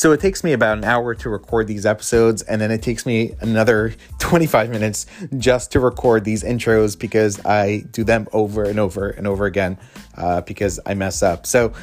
[0.00, 3.04] So it takes me about an hour to record these episodes, and then it takes
[3.04, 5.04] me another 25 minutes
[5.36, 9.76] just to record these intros because I do them over and over and over again
[10.16, 11.44] uh, because I mess up.
[11.44, 11.74] So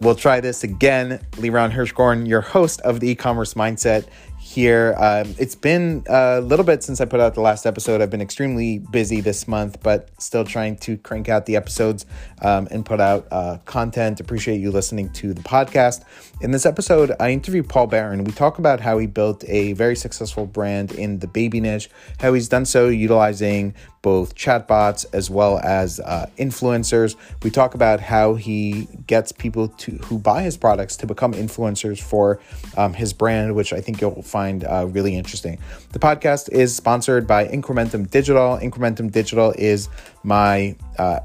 [0.00, 1.20] we'll try this again.
[1.34, 4.08] Liran Hirschkorn, your host of the e-commerce mindset
[4.56, 4.94] here.
[4.96, 8.00] Um, it's been a little bit since I put out the last episode.
[8.00, 12.06] I've been extremely busy this month, but still trying to crank out the episodes
[12.40, 14.18] um, and put out uh, content.
[14.18, 16.04] Appreciate you listening to the podcast.
[16.40, 18.24] In this episode, I interview Paul Barron.
[18.24, 22.32] We talk about how he built a very successful brand in the baby niche, how
[22.32, 23.74] he's done so utilizing
[24.06, 27.16] both chatbots as well as uh, influencers.
[27.42, 32.00] We talk about how he gets people to who buy his products to become influencers
[32.00, 32.38] for
[32.76, 35.58] um, his brand, which I think you'll find uh, really interesting.
[35.90, 38.56] The podcast is sponsored by Incrementum Digital.
[38.58, 39.88] Incrementum Digital is
[40.22, 41.18] my uh,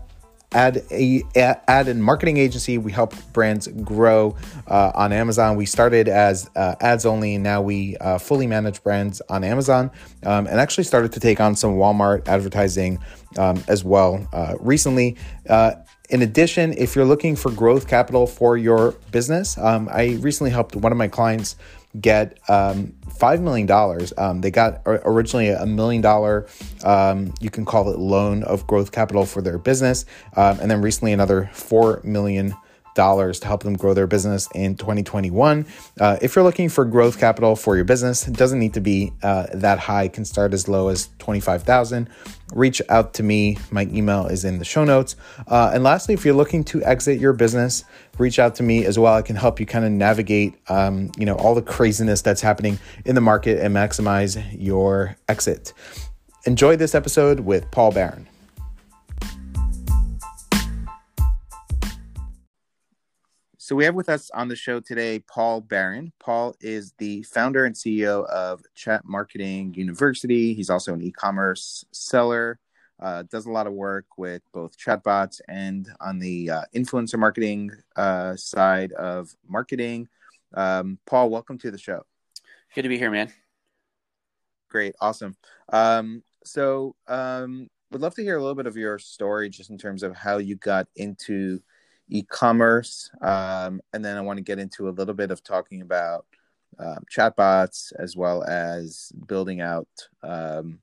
[0.52, 2.78] ad a ad and marketing agency.
[2.78, 4.36] We help brands grow
[4.68, 5.56] uh, on Amazon.
[5.56, 9.92] We started as uh, ads only, and now we uh, fully manage brands on Amazon,
[10.24, 13.00] um, and actually started to take on some Walmart advertising
[13.38, 15.18] um, as well uh, recently.
[15.50, 15.74] Uh,
[16.10, 20.76] in addition, if you're looking for growth capital for your business, um, I recently helped
[20.76, 21.56] one of my clients
[22.00, 23.70] get um, $5 million.
[24.18, 26.48] Um, they got originally a million dollar,
[26.84, 30.06] um, you can call it loan of growth capital for their business.
[30.36, 32.56] Um, and then recently another $4 million
[32.96, 35.66] dollars to help them grow their business in 2021.
[36.00, 39.12] Uh, if you're looking for growth capital for your business, it doesn't need to be
[39.24, 40.04] uh, that high.
[40.04, 42.10] It can start as low as 25,000.
[42.54, 43.58] Reach out to me.
[43.72, 45.16] My email is in the show notes.
[45.48, 47.84] Uh, and lastly, if you're looking to exit your business,
[48.18, 49.14] reach out to me as well.
[49.14, 52.80] I can help you kind of navigate, um, you know, all the craziness that's happening
[53.06, 55.74] in the market and maximize your exit.
[56.46, 58.28] Enjoy this episode with Paul Barron.
[63.72, 66.12] So we have with us on the show today Paul Barron.
[66.20, 70.54] Paul is the founder and CEO of Chat Marketing University.
[70.54, 72.60] He's also an e-commerce seller.
[73.00, 77.72] Uh, does a lot of work with both chatbots and on the uh, influencer marketing
[77.96, 80.10] uh, side of marketing.
[80.54, 82.04] Um, Paul, welcome to the show.
[82.76, 83.32] Good to be here, man.
[84.70, 85.38] Great, awesome.
[85.72, 89.78] Um, so, um, would love to hear a little bit of your story, just in
[89.78, 91.62] terms of how you got into
[92.12, 96.26] e-commerce, um, and then I want to get into a little bit of talking about
[96.78, 99.88] um, chatbots as well as building out,
[100.24, 100.80] um,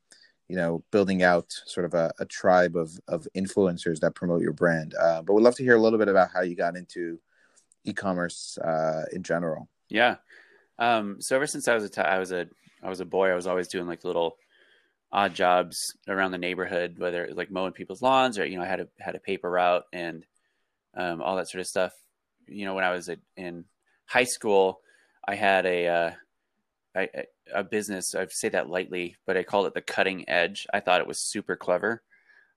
[0.49, 4.53] you know, building out sort of a, a, tribe of of influencers that promote your
[4.53, 4.95] brand.
[4.95, 7.21] Uh, but we'd love to hear a little bit about how you got into
[7.85, 9.69] e-commerce uh, in general.
[9.89, 10.17] Yeah.
[10.79, 12.47] Um, so ever since I was a t- I was a
[12.83, 14.37] I was a boy, I was always doing like little
[15.11, 18.65] odd jobs around the neighborhood, whether it was like mowing people's lawns or you know
[18.65, 20.25] I had a had a paper route and
[20.99, 21.95] um, all that sort of stuff.
[22.47, 23.65] You know, when I was in
[24.07, 24.81] high school,
[25.27, 26.11] I had a, uh,
[26.95, 27.09] I,
[27.55, 28.15] a business.
[28.15, 30.67] I say that lightly, but I called it the Cutting Edge.
[30.75, 32.03] I thought it was super clever,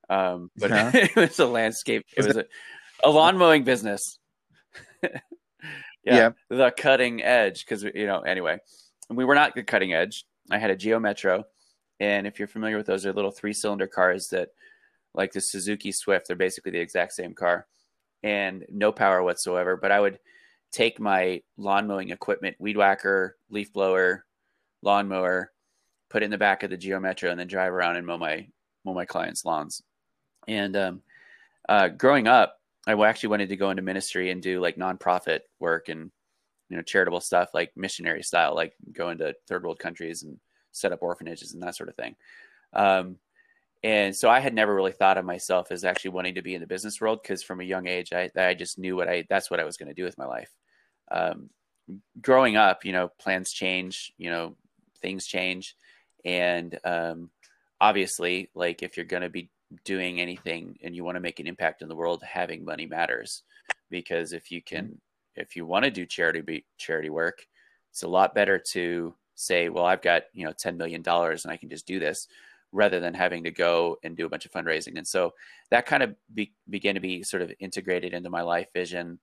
[0.09, 0.91] um, but yeah.
[0.93, 2.05] it was a landscape.
[2.17, 2.45] It was a,
[3.03, 4.17] a lawn mowing business.
[5.03, 5.19] yeah,
[6.03, 7.63] yeah, the Cutting Edge.
[7.63, 8.57] Because you know, anyway,
[9.09, 10.25] we were not the cutting edge.
[10.49, 11.43] I had a Geo Metro,
[11.99, 14.49] and if you're familiar with those, they're little three-cylinder cars that,
[15.13, 17.67] like the Suzuki Swift, they're basically the exact same car
[18.23, 19.77] and no power whatsoever.
[19.77, 20.19] But I would
[20.71, 24.25] take my lawn mowing equipment, weed whacker, leaf blower,
[24.81, 25.51] lawnmower,
[26.09, 28.17] put it in the back of the Geo Metro, and then drive around and mow
[28.17, 28.47] my
[28.85, 29.81] mow my clients' lawns.
[30.47, 31.01] And um,
[31.69, 35.89] uh, growing up, I actually wanted to go into ministry and do like nonprofit work
[35.89, 36.11] and
[36.69, 40.39] you know charitable stuff, like missionary style, like go into third world countries and
[40.71, 42.15] set up orphanages and that sort of thing.
[42.73, 43.17] Um,
[43.83, 46.61] and so I had never really thought of myself as actually wanting to be in
[46.61, 49.49] the business world because from a young age, I, I just knew what I that's
[49.49, 50.51] what I was going to do with my life.
[51.09, 51.49] Um,
[52.21, 54.55] growing up, you know, plans change, you know,
[55.01, 55.75] things change,
[56.23, 57.31] and um,
[57.79, 59.49] obviously, like if you're going to be
[59.83, 63.43] doing anything and you want to make an impact in the world, having money matters.
[63.89, 64.99] Because if you can,
[65.35, 67.45] if you want to do charity be, charity work,
[67.89, 71.51] it's a lot better to say, well, I've got you know ten million dollars and
[71.51, 72.27] I can just do this
[72.71, 74.97] rather than having to go and do a bunch of fundraising.
[74.97, 75.33] And so
[75.69, 79.19] that kind of be, began to be sort of integrated into my life vision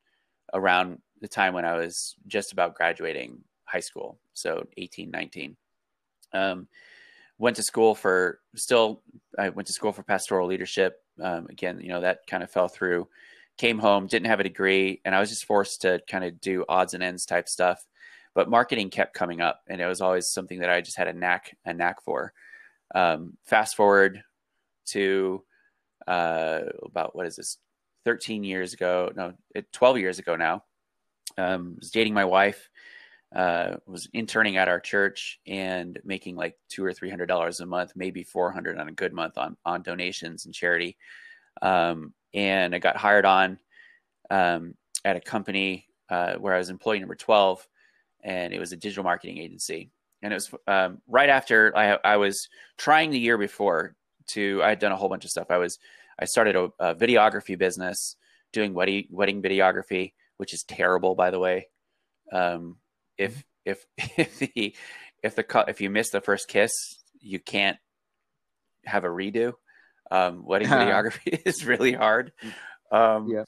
[0.54, 4.18] around the time when I was just about graduating high school.
[4.34, 5.56] So 18, 19.
[6.32, 6.68] Um,
[7.38, 9.02] went to school for still,
[9.38, 11.00] I went to school for pastoral leadership.
[11.22, 13.08] Um, again, you know, that kind of fell through.
[13.56, 16.64] Came home, didn't have a degree, and I was just forced to kind of do
[16.68, 17.84] odds and ends type stuff.
[18.32, 21.12] But marketing kept coming up, and it was always something that I just had a
[21.12, 22.32] knack a knack for.
[22.94, 24.22] Um, fast forward
[24.86, 25.44] to
[26.06, 27.58] uh, about what is this?
[28.04, 29.34] 13 years ago, no,
[29.72, 30.64] 12 years ago now.
[31.36, 32.68] Um, was dating my wife.
[33.34, 37.66] uh, was interning at our church and making like two or three hundred dollars a
[37.66, 40.96] month, maybe four hundred on a good month on on donations and charity.
[41.62, 43.58] Um, and I got hired on
[44.30, 44.74] um,
[45.04, 47.66] at a company uh, where I was employee number twelve,
[48.22, 49.90] and it was a digital marketing agency.
[50.22, 53.94] And it was um, right after I, I was trying the year before
[54.28, 55.46] to I had done a whole bunch of stuff.
[55.50, 55.78] I was
[56.18, 58.16] I started a, a videography business
[58.52, 61.68] doing wedding wedding videography, which is terrible, by the way.
[62.32, 62.76] Um,
[63.16, 64.76] if if if the
[65.22, 66.72] if the if you miss the first kiss,
[67.20, 67.78] you can't
[68.84, 69.52] have a redo.
[70.10, 72.32] Um, wedding videography is really hard.
[72.90, 73.44] Um, yeah.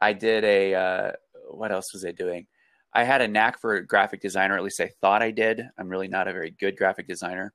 [0.00, 1.12] I did a uh,
[1.50, 2.46] what else was I doing?
[2.94, 5.68] I had a knack for graphic design, or at least I thought I did.
[5.78, 7.52] I'm really not a very good graphic designer,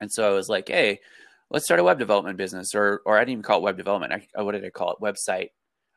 [0.00, 1.00] and so I was like, "Hey,
[1.50, 4.12] let's start a web development business," or or I didn't even call it web development.
[4.36, 5.00] I, what did I call it?
[5.00, 5.50] Website.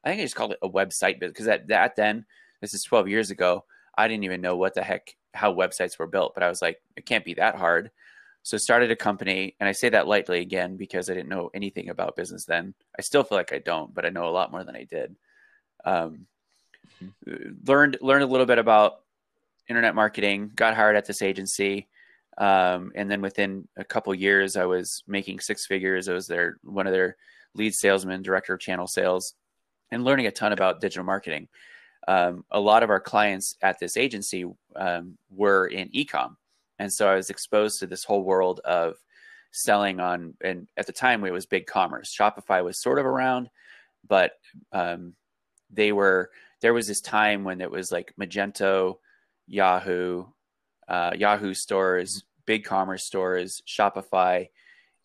[0.03, 2.25] I think I just called it a website business because at that then,
[2.61, 3.65] this is 12 years ago.
[3.97, 6.81] I didn't even know what the heck how websites were built, but I was like,
[6.95, 7.91] it can't be that hard.
[8.43, 11.89] So started a company, and I say that lightly again because I didn't know anything
[11.89, 12.73] about business then.
[12.97, 15.15] I still feel like I don't, but I know a lot more than I did.
[15.85, 16.25] Um,
[17.03, 17.51] mm-hmm.
[17.65, 19.01] learned learned a little bit about
[19.67, 20.51] internet marketing.
[20.55, 21.87] Got hired at this agency,
[22.37, 26.09] um, and then within a couple years, I was making six figures.
[26.09, 27.17] I was their one of their
[27.55, 29.33] lead salesmen, director of channel sales,
[29.91, 31.47] and learning a ton about digital marketing
[32.07, 34.45] um, a lot of our clients at this agency
[34.75, 36.35] um, were in ecom,
[36.79, 38.95] and so I was exposed to this whole world of
[39.51, 40.33] selling on.
[40.41, 42.09] And at the time, it was BigCommerce.
[42.09, 43.49] Shopify was sort of around,
[44.07, 44.33] but
[44.71, 45.13] um,
[45.71, 46.31] they were.
[46.61, 48.97] There was this time when it was like Magento,
[49.47, 50.25] Yahoo,
[50.87, 54.49] uh, Yahoo stores, BigCommerce stores, Shopify,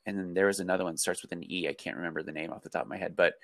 [0.06, 1.68] and then there was another one that starts with an E.
[1.68, 3.34] I can't remember the name off the top of my head, but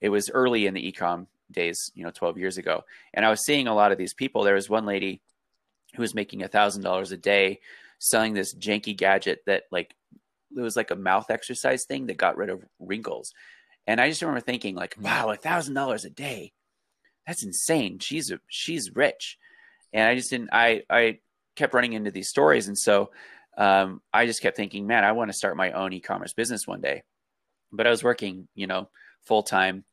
[0.00, 2.84] it was early in the ecom days, you know, 12 years ago.
[3.12, 4.42] And I was seeing a lot of these people.
[4.42, 5.20] There was one lady
[5.94, 7.60] who was making a thousand dollars a day
[7.98, 9.94] selling this janky gadget that like
[10.56, 13.32] it was like a mouth exercise thing that got rid of wrinkles.
[13.86, 15.02] And I just remember thinking like, mm.
[15.02, 16.52] wow, a thousand dollars a day.
[17.26, 17.98] That's insane.
[17.98, 19.38] She's a, she's rich.
[19.92, 21.18] And I just didn't, I, I
[21.56, 22.68] kept running into these stories.
[22.68, 23.10] And so
[23.56, 26.80] um, I just kept thinking, man, I want to start my own e-commerce business one
[26.80, 27.02] day.
[27.72, 28.88] But I was working, you know,
[29.22, 29.84] full time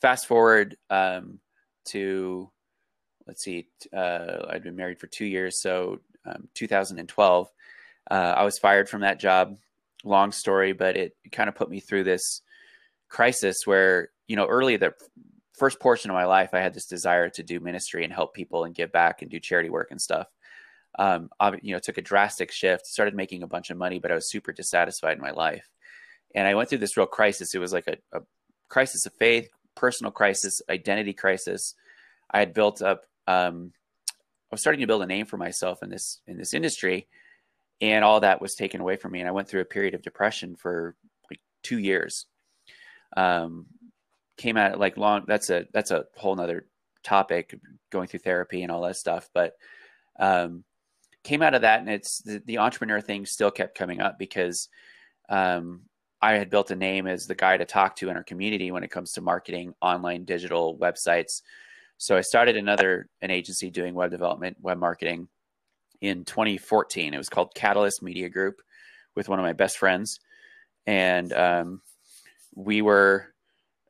[0.00, 1.38] fast forward um,
[1.86, 2.50] to
[3.26, 7.48] let's see, uh, I'd been married for two years, so um, 2012.
[8.08, 9.56] Uh, I was fired from that job.
[10.04, 12.42] Long story, but it kind of put me through this
[13.08, 14.94] crisis where you know early the
[15.56, 18.64] first portion of my life, I had this desire to do ministry and help people
[18.64, 20.28] and give back and do charity work and stuff.
[20.98, 24.10] Um, I, you know, took a drastic shift, started making a bunch of money, but
[24.10, 25.68] I was super dissatisfied in my life.
[26.34, 27.54] And I went through this real crisis.
[27.54, 28.22] It was like a, a
[28.68, 31.74] crisis of faith, personal crisis, identity crisis.
[32.30, 33.04] I had built up.
[33.26, 33.72] Um,
[34.10, 37.08] I was starting to build a name for myself in this in this industry,
[37.80, 39.20] and all that was taken away from me.
[39.20, 40.96] And I went through a period of depression for
[41.30, 42.26] like two years.
[43.16, 43.66] Um,
[44.36, 45.24] came out like long.
[45.26, 46.66] That's a that's a whole nother
[47.02, 47.58] topic.
[47.90, 49.54] Going through therapy and all that stuff, but
[50.18, 50.64] um,
[51.22, 54.68] came out of that, and it's the, the entrepreneur thing still kept coming up because
[55.28, 55.82] um,
[56.20, 58.84] I had built a name as the guy to talk to in our community when
[58.84, 61.42] it comes to marketing, online, digital websites.
[61.98, 65.28] So I started another an agency doing web development, web marketing
[66.00, 67.14] in 2014.
[67.14, 68.60] It was called Catalyst Media Group
[69.14, 70.20] with one of my best friends,
[70.86, 71.82] and um,
[72.54, 73.32] we were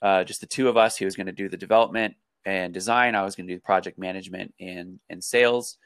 [0.03, 0.97] uh, just the two of us.
[0.97, 3.15] He was going to do the development and design.
[3.15, 5.79] I was going to do project management and and sales.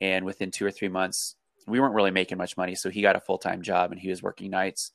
[0.00, 3.16] And within two or three months, we weren't really making much money, so he got
[3.16, 4.92] a full time job and he was working nights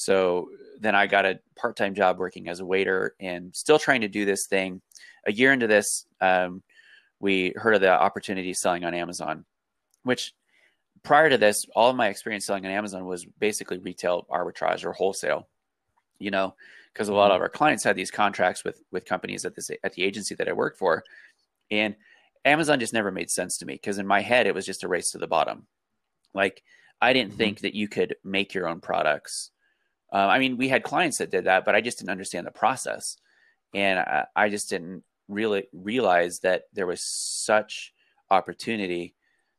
[0.00, 0.48] so
[0.80, 4.08] then I got a part time job working as a waiter and still trying to
[4.08, 4.80] do this thing.
[5.26, 6.62] A year into this, um,
[7.18, 9.44] we heard of the opportunity selling on Amazon,
[10.04, 10.32] which
[11.02, 14.94] prior to this, all of my experience selling on Amazon was basically retail arbitrage or
[14.94, 15.48] wholesale.
[16.18, 16.54] You know,
[16.92, 19.92] because a lot of our clients had these contracts with with companies at this at
[19.92, 21.04] the agency that I worked for,
[21.70, 21.94] and
[22.44, 24.88] Amazon just never made sense to me because in my head it was just a
[24.88, 25.66] race to the bottom.
[26.34, 26.62] Like
[27.00, 27.38] I didn't mm-hmm.
[27.38, 29.50] think that you could make your own products
[30.12, 32.50] uh, I mean, we had clients that did that, but I just didn't understand the
[32.50, 33.16] process,
[33.74, 37.92] and I, I just didn't really realize that there was such
[38.30, 39.14] opportunity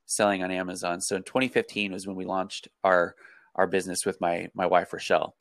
[0.06, 1.00] selling on Amazon.
[1.00, 3.16] So in 2015 was when we launched our
[3.56, 5.36] our business with my my wife Rochelle.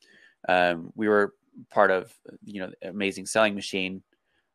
[0.49, 1.35] Um, we were
[1.71, 2.12] part of
[2.45, 4.02] you know Amazing Selling Machine,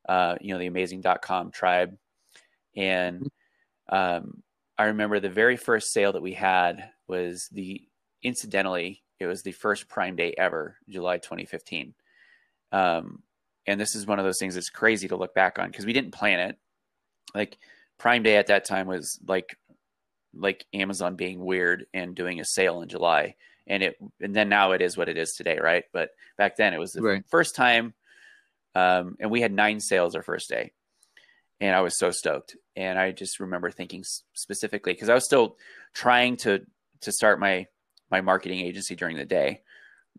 [0.08, 1.98] uh, you know the Amazing.com tribe,
[2.76, 3.30] and
[3.90, 4.44] um,
[4.78, 7.82] I remember the very first sale that we had was the
[8.24, 11.94] incidentally it was the first Prime Day ever, July 2015.
[12.72, 13.24] Um,
[13.66, 15.94] and this is one of those things that's crazy to look back on because we
[15.94, 16.58] didn't plan it.
[17.34, 17.58] Like
[17.98, 19.58] Prime Day at that time was like
[20.38, 23.36] like Amazon being weird and doing a sale in July.
[23.68, 25.86] And it and then now it is what it is today, right?
[25.92, 27.24] But back then it was the Right.
[27.30, 27.94] first time
[28.76, 30.74] um, and we had nine sales our first day.
[31.62, 32.58] And I was so stoked.
[32.76, 34.04] And I just remember thinking
[34.34, 35.56] specifically because I was still
[35.94, 36.66] trying to
[37.02, 37.68] to start my
[38.12, 39.62] my marketing agency during the day,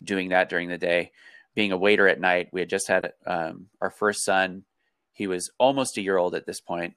[0.03, 1.13] doing that during the day,
[1.55, 2.49] being a waiter at night.
[2.53, 4.65] We had just had um, our first son.
[5.13, 6.95] He was almost a year old at this point,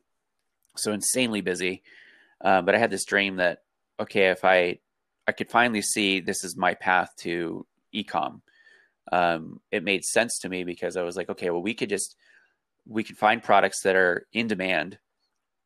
[0.77, 1.83] so insanely busy.
[2.41, 3.63] Um, but I had this dream that
[3.99, 4.79] okay, if I
[5.29, 8.41] I could finally see this is my path to ecom.
[9.11, 12.15] Um, it made sense to me because I was like, okay, well, we could just
[12.87, 14.97] we could find products that are in demand,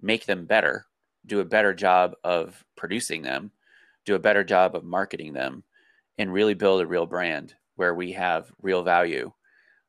[0.02, 0.86] make them better,
[1.26, 3.52] do a better job of producing them,
[4.04, 5.64] do a better job of marketing them,
[6.18, 9.32] and really build a real brand where we have real value.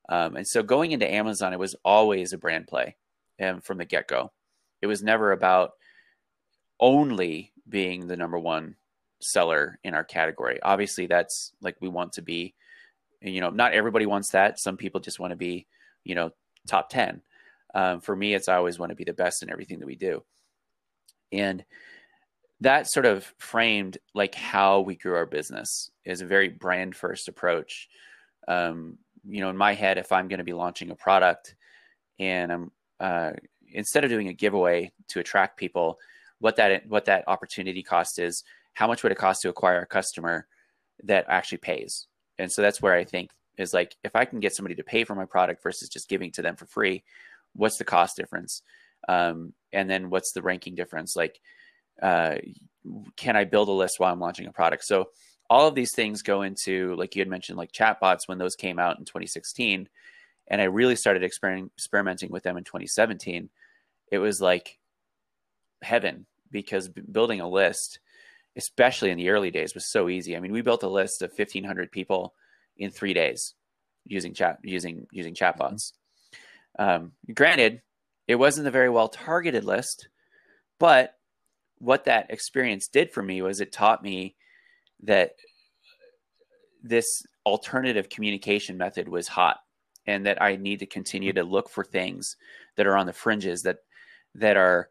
[0.08, 2.94] Um, and so going into Amazon, it was always a brand play,
[3.40, 4.30] and from the get go,
[4.80, 5.72] it was never about
[6.78, 8.76] only being the number one
[9.24, 10.58] seller in our category.
[10.62, 12.54] Obviously, that's like we want to be.
[13.20, 14.58] You know, not everybody wants that.
[14.58, 15.66] Some people just want to be,
[16.04, 16.30] you know,
[16.66, 17.22] top 10.
[17.74, 19.96] Um, for me, it's I always want to be the best in everything that we
[19.96, 20.22] do.
[21.32, 21.64] And
[22.60, 27.28] that sort of framed like how we grew our business is a very brand first
[27.28, 27.88] approach.
[28.46, 31.56] Um, you know, in my head, if I'm going to be launching a product
[32.18, 33.32] and I'm, uh,
[33.72, 35.98] instead of doing a giveaway to attract people,
[36.38, 39.86] what that, what that opportunity cost is, how much would it cost to acquire a
[39.86, 40.46] customer
[41.04, 42.06] that actually pays?
[42.38, 45.04] And so that's where I think is like if I can get somebody to pay
[45.04, 47.04] for my product versus just giving to them for free,
[47.54, 48.62] what's the cost difference?
[49.08, 51.14] Um, and then what's the ranking difference?
[51.14, 51.40] Like,
[52.02, 52.36] uh,
[53.16, 54.84] can I build a list while I'm launching a product?
[54.84, 55.10] So
[55.48, 58.78] all of these things go into like you had mentioned, like chatbots when those came
[58.78, 59.88] out in 2016,
[60.48, 63.48] and I really started exper- experimenting with them in 2017.
[64.10, 64.78] It was like
[65.82, 68.00] heaven because b- building a list,
[68.56, 70.36] especially in the early days, was so easy.
[70.36, 72.34] I mean, we built a list of 1,500 people
[72.76, 73.54] in three days
[74.06, 75.92] using chat using using chatbots.
[76.78, 77.82] Um, granted,
[78.26, 80.08] it wasn't a very well targeted list,
[80.78, 81.14] but
[81.78, 84.34] what that experience did for me was it taught me
[85.02, 85.32] that
[86.82, 89.58] this alternative communication method was hot
[90.06, 92.36] and that I need to continue to look for things
[92.76, 93.78] that are on the fringes that
[94.34, 94.88] that are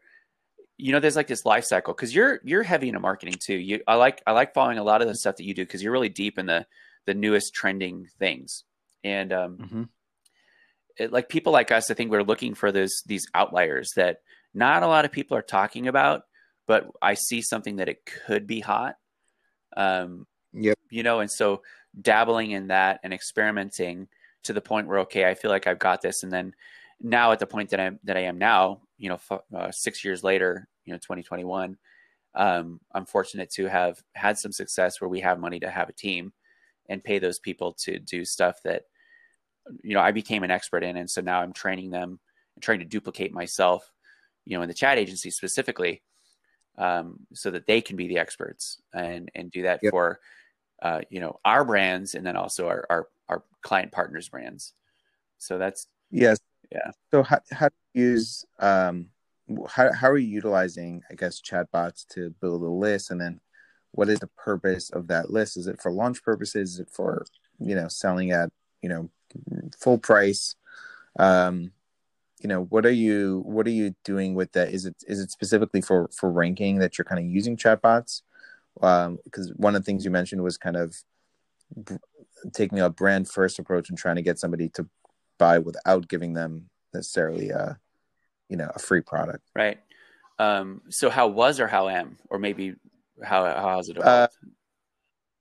[0.76, 3.80] you know there's like this life cycle because you're you're heavy into marketing too you
[3.86, 5.92] i like i like following a lot of the stuff that you do because you're
[5.92, 6.66] really deep in the
[7.06, 8.64] the newest trending things
[9.04, 9.82] and um Mm-hmm.
[10.98, 14.18] it, like people like us i think we're looking for those these outliers that
[14.52, 16.22] not a lot of people are talking about
[16.66, 18.96] but i see something that it could be hot
[19.76, 20.78] um Yep.
[20.90, 21.62] you know and so
[22.00, 24.08] dabbling in that and experimenting
[24.44, 26.54] to the point where okay i feel like i've got this and then
[27.00, 30.04] now at the point that i'm that i am now you know f- uh, six
[30.04, 31.76] years later you know 2021
[32.34, 35.92] um, i'm fortunate to have had some success where we have money to have a
[35.94, 36.32] team
[36.88, 38.82] and pay those people to do stuff that
[39.82, 42.18] you know i became an expert in and so now i'm training them
[42.54, 43.92] and trying to duplicate myself
[44.44, 46.02] you know in the chat agency specifically
[46.76, 49.90] um, so that they can be the experts and and do that Yep.
[49.90, 50.20] for
[50.82, 54.74] uh, you know our brands and then also our, our our client partners brands
[55.38, 56.38] so that's Yes.
[56.74, 56.90] Yeah.
[57.12, 59.06] So how how do you use um
[59.68, 63.40] how how are you utilizing I guess chatbots to build a list and then
[63.92, 65.56] what is the purpose of that list?
[65.56, 66.74] Is it for launch purposes?
[66.74, 67.26] Is it for
[67.60, 68.50] you know selling at
[68.82, 69.10] you know
[69.78, 70.56] full price?
[71.18, 71.70] Um,
[72.40, 74.70] you know what are you what are you doing with that?
[74.70, 78.22] Is it is it specifically for for ranking that you're kind of using chatbots?
[78.82, 80.96] Um, because one of the things you mentioned was kind of
[82.52, 84.86] taking a brand first approach and trying to get somebody to
[85.38, 87.78] buy without giving them necessarily a
[88.48, 89.80] you know a free product right
[90.38, 92.74] um, so how was or how am or maybe
[93.22, 94.36] how how has it Uh, evolved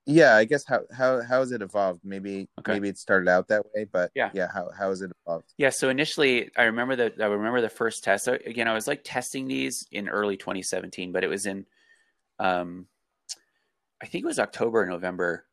[0.06, 2.74] yeah i guess how how how has it evolved maybe Okay.
[2.74, 4.30] maybe it started out that way but Yeah.
[4.34, 7.70] yeah how how has it evolved Yeah, so initially I remember that I remember the
[7.70, 8.26] first test.
[8.26, 11.66] So again, I was like testing these in early 2017, but it was in
[12.40, 12.88] um
[14.02, 15.46] I think it was October or November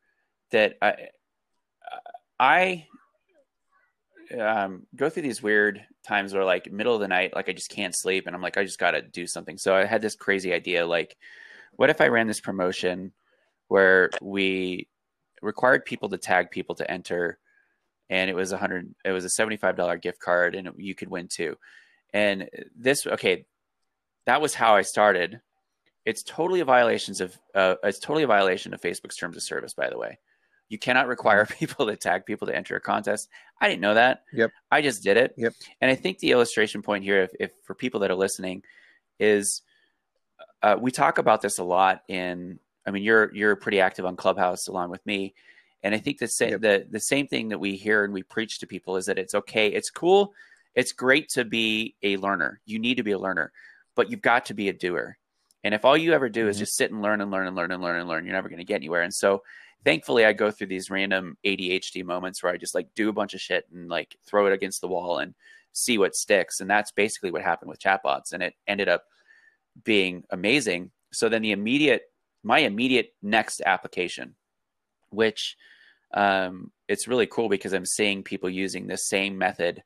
[0.51, 1.09] that I
[2.39, 2.87] I
[4.39, 7.71] um go through these weird times where like middle of the night like I just
[7.71, 9.59] can't sleep and I'm like I just got to do something.
[9.59, 11.17] So I had this crazy idea like
[11.77, 13.13] what if I ran this promotion
[13.69, 14.89] where we
[15.43, 17.39] required people to tag people to enter
[18.09, 21.29] and it was a hundred it was a $75 gift card and you could win
[21.29, 21.57] two
[22.13, 23.47] and this okay
[24.27, 25.41] that was how i started.
[26.07, 29.75] It's totally a violations of uh, it's totally a violation of facebook's terms of service
[29.75, 30.19] by the way
[30.71, 33.29] you cannot require people to tag people to enter a contest
[33.61, 34.51] i didn't know that Yep.
[34.71, 35.53] i just did it Yep.
[35.83, 38.63] and i think the illustration point here if, if for people that are listening
[39.19, 39.63] is
[40.63, 42.59] uh, we talk about this a lot in.
[42.87, 45.35] I mean, you're you're pretty active on Clubhouse along with me,
[45.83, 46.61] and I think the same yep.
[46.61, 49.35] the the same thing that we hear and we preach to people is that it's
[49.35, 50.35] okay, it's cool,
[50.75, 52.61] it's great to be a learner.
[52.65, 53.53] You need to be a learner,
[53.95, 55.17] but you've got to be a doer.
[55.63, 56.51] And if all you ever do mm-hmm.
[56.51, 58.49] is just sit and learn and learn and learn and learn and learn, you're never
[58.49, 59.03] going to get anywhere.
[59.03, 59.43] And so,
[59.85, 63.35] thankfully, I go through these random ADHD moments where I just like do a bunch
[63.35, 65.35] of shit and like throw it against the wall and
[65.73, 66.61] see what sticks.
[66.61, 68.33] And that's basically what happened with chatbots.
[68.33, 69.05] And it ended up
[69.85, 70.91] being amazing.
[71.13, 72.03] So then the immediate,
[72.43, 74.35] my immediate next application,
[75.11, 75.57] which
[76.13, 79.83] um, it's really cool because I'm seeing people using the same method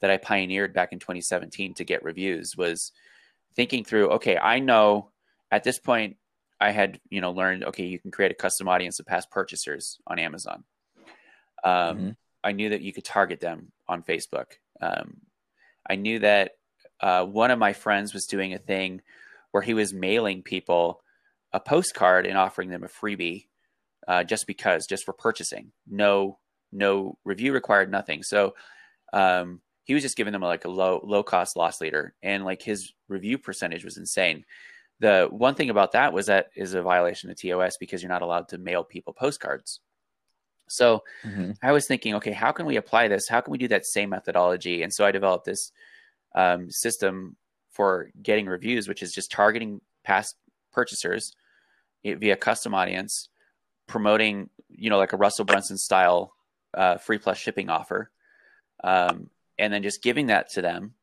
[0.00, 2.92] that I pioneered back in 2017 to get reviews was
[3.54, 5.10] thinking through, okay, I know
[5.50, 6.16] at this point
[6.60, 9.98] I had, you know, learned, okay, you can create a custom audience of past purchasers
[10.06, 10.64] on Amazon.
[11.64, 12.10] Um, mm-hmm.
[12.42, 14.46] I knew that you could target them on Facebook.
[14.80, 15.18] Um,
[15.88, 16.52] I knew that
[17.00, 19.02] uh, one of my friends was doing a thing
[19.50, 21.02] where he was mailing people
[21.52, 23.46] a postcard and offering them a freebie
[24.06, 25.72] uh, just because, just for purchasing.
[25.86, 26.38] No,
[26.72, 28.22] no review required, nothing.
[28.22, 28.54] So
[29.12, 32.62] um, he was just giving them like a low low cost loss leader, and like
[32.62, 34.44] his review percentage was insane.
[35.00, 38.22] The one thing about that was that is a violation of TOS because you're not
[38.22, 39.80] allowed to mail people postcards.
[40.68, 41.52] So mm-hmm.
[41.62, 43.28] I was thinking, okay, how can we apply this?
[43.28, 44.82] How can we do that same methodology?
[44.82, 45.72] And so I developed this
[46.34, 47.36] um, system
[47.70, 50.36] for getting reviews, which is just targeting past
[50.72, 51.32] purchasers
[52.04, 53.28] via custom audience,
[53.86, 56.34] promoting, you know, like a Russell Brunson style
[56.74, 58.10] uh, free plus shipping offer,
[58.84, 60.94] um, and then just giving that to them,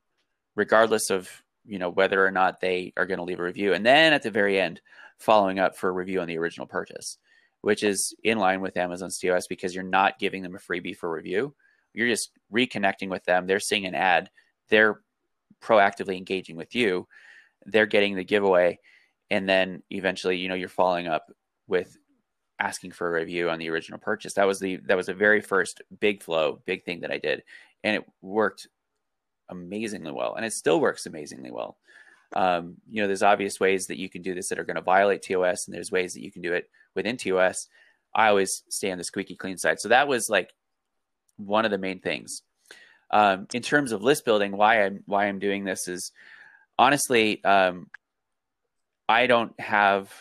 [0.56, 1.30] regardless of
[1.68, 4.24] you know whether or not they are going to leave a review, and then at
[4.24, 4.82] the very end,
[5.18, 7.18] following up for a review on the original purchase,
[7.62, 11.12] which is in line with Amazon's TOS because you're not giving them a freebie for
[11.12, 11.54] review.
[11.94, 13.48] You're just reconnecting with them.
[13.48, 14.30] They're seeing an ad.
[14.70, 15.02] They're
[15.62, 17.08] proactively engaging with you,
[17.66, 18.80] they're getting the giveaway.
[19.32, 21.32] And then eventually, you know, you're following up
[21.68, 21.98] with
[22.60, 24.34] asking for a review on the original purchase.
[24.34, 27.44] That was the that was the very first big flow, big thing that I did.
[27.84, 28.68] And it worked
[29.50, 30.36] amazingly well.
[30.36, 31.78] And it still works amazingly well.
[32.36, 34.82] Um, you know, there's obvious ways that you can do this that are going to
[34.82, 37.68] violate TOS, and there's ways that you can do it within TOS.
[38.14, 39.80] I always stay on the squeaky clean side.
[39.80, 40.54] So that was like
[41.38, 42.42] one of the main things.
[43.12, 46.12] Um, in terms of list building, why I'm why I'm doing this is
[46.78, 47.90] honestly, um,
[49.08, 50.12] I don't have,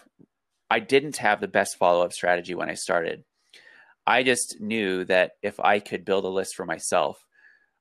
[0.70, 3.24] I didn't have the best follow up strategy when I started.
[4.06, 7.24] I just knew that if I could build a list for myself,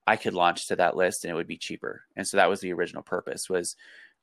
[0.05, 2.03] I could launch to that list and it would be cheaper.
[2.15, 3.75] And so that was the original purpose was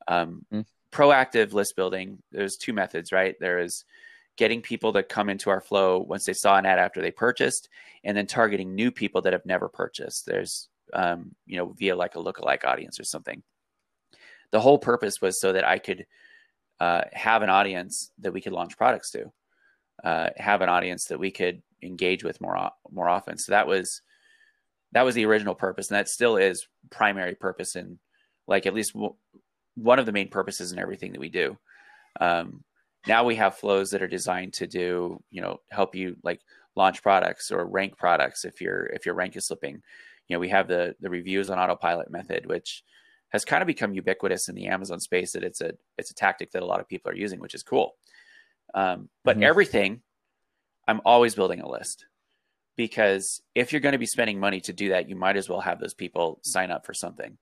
[0.09, 0.65] um, mm.
[0.93, 2.23] proactive list building.
[2.33, 3.37] There's two methods, right?
[3.41, 3.85] There is
[4.37, 7.69] getting people to come into our flow once they saw an ad after they purchased,
[8.05, 10.25] and then targeting new people that have never purchased.
[10.25, 13.43] There's, um, you know, via like a lookalike audience or something.
[14.51, 16.07] The whole purpose was so that I could
[16.81, 19.31] uh, have an audience that we could launch products to,
[20.03, 23.39] uh, have an audience that we could engage with more more often.
[23.39, 24.01] So that was
[24.93, 27.99] that was the original purpose, and that still is primary purpose and
[28.47, 29.15] like at least w-
[29.77, 31.57] one of the main purposes in everything that we do.
[32.21, 32.65] Um,
[33.07, 36.41] now we have flows that are designed to do you know help you like
[36.77, 39.83] launch products or rank products if your if your rank is slipping
[40.29, 42.83] you know we have the the reviews on autopilot method which
[43.31, 46.51] has kind of become ubiquitous in the amazon space that it's a it's a tactic
[46.51, 47.95] that a lot of people are using which is cool
[48.75, 49.45] um, but mm-hmm.
[49.45, 50.01] everything
[50.87, 52.07] i'm always building a list
[52.77, 55.61] because if you're going to be spending money to do that you might as well
[55.61, 57.37] have those people sign up for something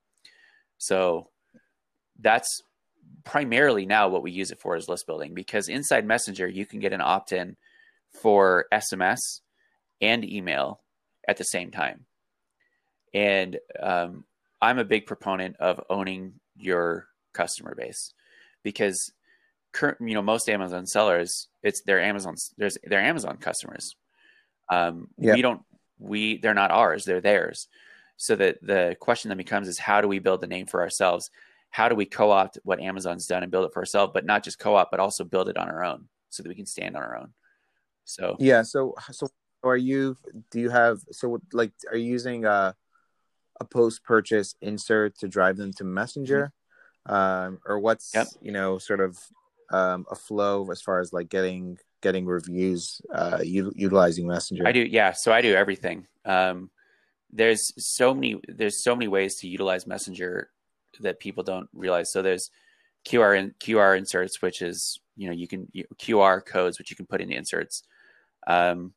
[0.78, 1.28] so
[2.20, 2.62] that's
[3.24, 6.80] primarily now what we use it for is list building because inside Messenger you can
[6.80, 7.56] get an opt in
[8.22, 9.18] for SMS
[10.00, 10.80] and email
[11.26, 12.06] at the same time.
[13.14, 14.24] And um,
[14.60, 18.12] I'm a big proponent of owning your customer base
[18.62, 19.12] because
[20.00, 23.94] you know, most Amazon sellers, it's their Amazon, there's their Amazon customers.
[24.70, 25.36] Um, yep.
[25.36, 25.62] We don't,
[25.98, 27.68] we, they're not ours, they're theirs.
[28.16, 31.30] So that the question that becomes is how do we build the name for ourselves?
[31.70, 34.58] how do we co-opt what Amazon's done and build it for ourselves, but not just
[34.58, 37.16] co-op, but also build it on our own so that we can stand on our
[37.16, 37.32] own.
[38.04, 38.62] So yeah.
[38.62, 39.28] So so
[39.62, 40.16] are you?
[40.50, 42.74] Do you have so like are you using a
[43.60, 46.52] a post purchase insert to drive them to Messenger,
[47.06, 47.14] mm-hmm.
[47.14, 48.28] um, or what's yep.
[48.40, 49.18] you know sort of
[49.70, 54.66] um, a flow as far as like getting getting reviews uh, u- utilizing Messenger?
[54.66, 54.80] I do.
[54.80, 55.12] Yeah.
[55.12, 56.06] So I do everything.
[56.24, 56.70] Um,
[57.30, 60.50] there's so many there's so many ways to utilize Messenger
[61.00, 62.10] that people don't realize.
[62.12, 62.50] So there's
[63.06, 66.96] QR in, QR inserts, which is you know you can you, QR codes which you
[66.96, 67.82] can put in the inserts.
[68.46, 68.94] Um,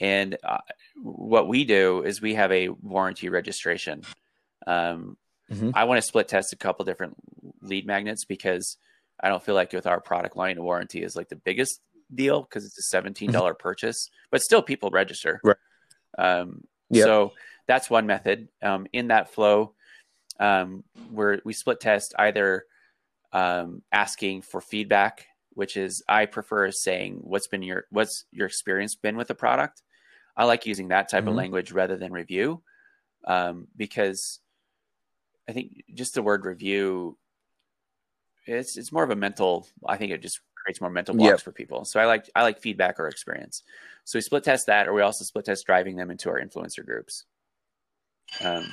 [0.00, 0.58] and uh,
[0.96, 4.02] what we do is we have a warranty registration.
[4.66, 5.16] Um,
[5.50, 5.70] mm-hmm.
[5.74, 7.16] I want to split test a couple different
[7.62, 8.76] lead magnets because
[9.20, 11.80] I don't feel like with our product line warranty is like the biggest
[12.12, 13.56] deal because it's a seventeen mm-hmm.
[13.58, 15.40] purchase, but still people register.
[15.44, 15.56] Right.
[16.18, 17.04] Um, yep.
[17.04, 17.32] So
[17.66, 18.48] that's one method.
[18.62, 19.74] Um, in that flow,
[20.40, 22.64] um, where we split test either
[23.32, 28.94] um, asking for feedback, which is I prefer saying what's been your what's your experience
[28.94, 29.82] been with the product.
[30.36, 31.28] I like using that type mm-hmm.
[31.28, 32.62] of language rather than review
[33.24, 34.40] um, because
[35.48, 37.16] I think just the word review
[38.46, 39.66] it's it's more of a mental.
[39.86, 41.40] I think it just creates more mental blocks yep.
[41.40, 41.84] for people.
[41.84, 43.62] So I like I like feedback or experience.
[44.04, 46.84] So we split test that, or we also split test driving them into our influencer
[46.84, 47.24] groups.
[48.42, 48.66] Um,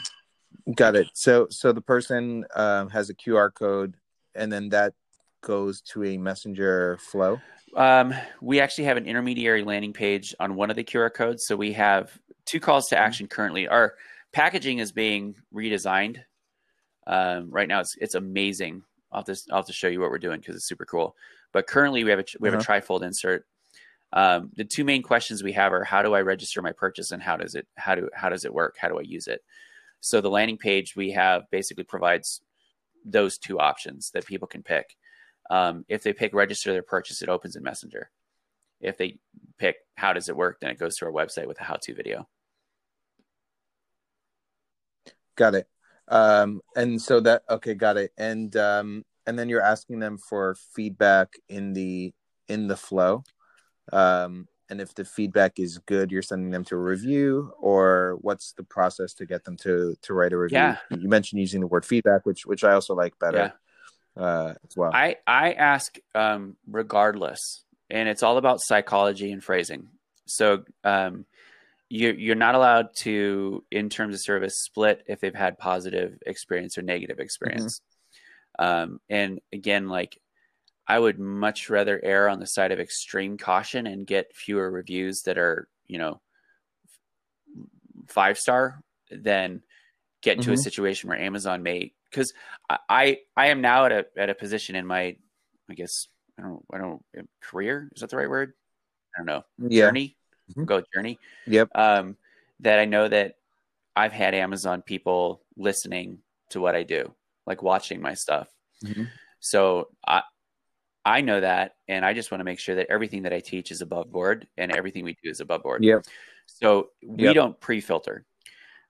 [0.75, 1.07] Got it.
[1.13, 3.95] So so the person um, has a QR code,
[4.35, 4.93] and then that
[5.41, 7.39] goes to a messenger flow.
[7.75, 11.45] Um, we actually have an intermediary landing page on one of the QR codes.
[11.45, 13.03] So we have two calls to mm-hmm.
[13.03, 13.67] action currently.
[13.67, 13.95] Our
[14.33, 16.17] packaging is being redesigned.
[17.07, 18.83] Um, right now, it's it's amazing.
[19.11, 21.15] I'll just I'll have to show you what we're doing because it's super cool.
[21.53, 22.73] But currently, we have a we have uh-huh.
[22.73, 23.45] a trifold insert.
[24.13, 27.23] Um, the two main questions we have are how do I register my purchase and
[27.23, 28.75] how does it how do how does it work?
[28.79, 29.41] How do I use it?
[30.01, 32.41] So the landing page we have basically provides
[33.05, 34.95] those two options that people can pick.
[35.49, 38.09] Um, if they pick register their purchase, it opens in Messenger.
[38.79, 39.19] If they
[39.57, 42.27] pick how does it work, then it goes to our website with a how-to video.
[45.35, 45.67] Got it.
[46.07, 48.11] Um, and so that okay, got it.
[48.17, 52.13] And um, and then you're asking them for feedback in the
[52.47, 53.23] in the flow.
[53.93, 58.53] Um, and if the feedback is good, you're sending them to a review, or what's
[58.53, 60.57] the process to get them to to write a review?
[60.57, 60.77] Yeah.
[60.89, 63.53] You mentioned using the word feedback, which which I also like better
[64.17, 64.23] yeah.
[64.23, 64.91] uh, as well.
[64.93, 69.89] I I ask um, regardless, and it's all about psychology and phrasing.
[70.25, 71.25] So um,
[71.89, 76.77] you're you're not allowed to, in terms of service, split if they've had positive experience
[76.77, 77.79] or negative experience.
[77.79, 77.90] Mm-hmm.
[78.59, 80.19] Um, and again, like
[80.87, 85.21] I would much rather err on the side of extreme caution and get fewer reviews
[85.23, 86.21] that are, you know,
[88.07, 89.61] five star than
[90.21, 90.51] get mm-hmm.
[90.51, 92.33] a situation where Amazon may because
[92.89, 95.15] I I am now at a at a position in my
[95.69, 97.03] I guess I don't I don't
[97.41, 98.53] career is that the right word
[99.15, 99.85] I don't know yeah.
[99.85, 100.15] journey
[100.51, 100.65] mm-hmm.
[100.65, 101.19] go journey.
[101.47, 101.69] Yep.
[101.75, 102.17] Um,
[102.61, 103.37] that I know that
[103.95, 107.13] I've had Amazon people listening to what I do,
[107.45, 108.47] like watching my stuff.
[108.83, 109.05] Mm-hmm.
[109.39, 110.21] So I,
[111.03, 113.71] I know that, and I just want to make sure that everything that I teach
[113.71, 115.83] is above board, and everything we do is above board.
[115.83, 116.05] Yep.
[116.45, 117.35] So we yep.
[117.35, 118.25] don't pre-filter.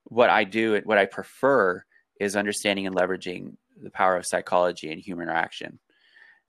[0.05, 1.83] What I do, and what I prefer,
[2.19, 5.79] is understanding and leveraging the power of psychology and human interaction.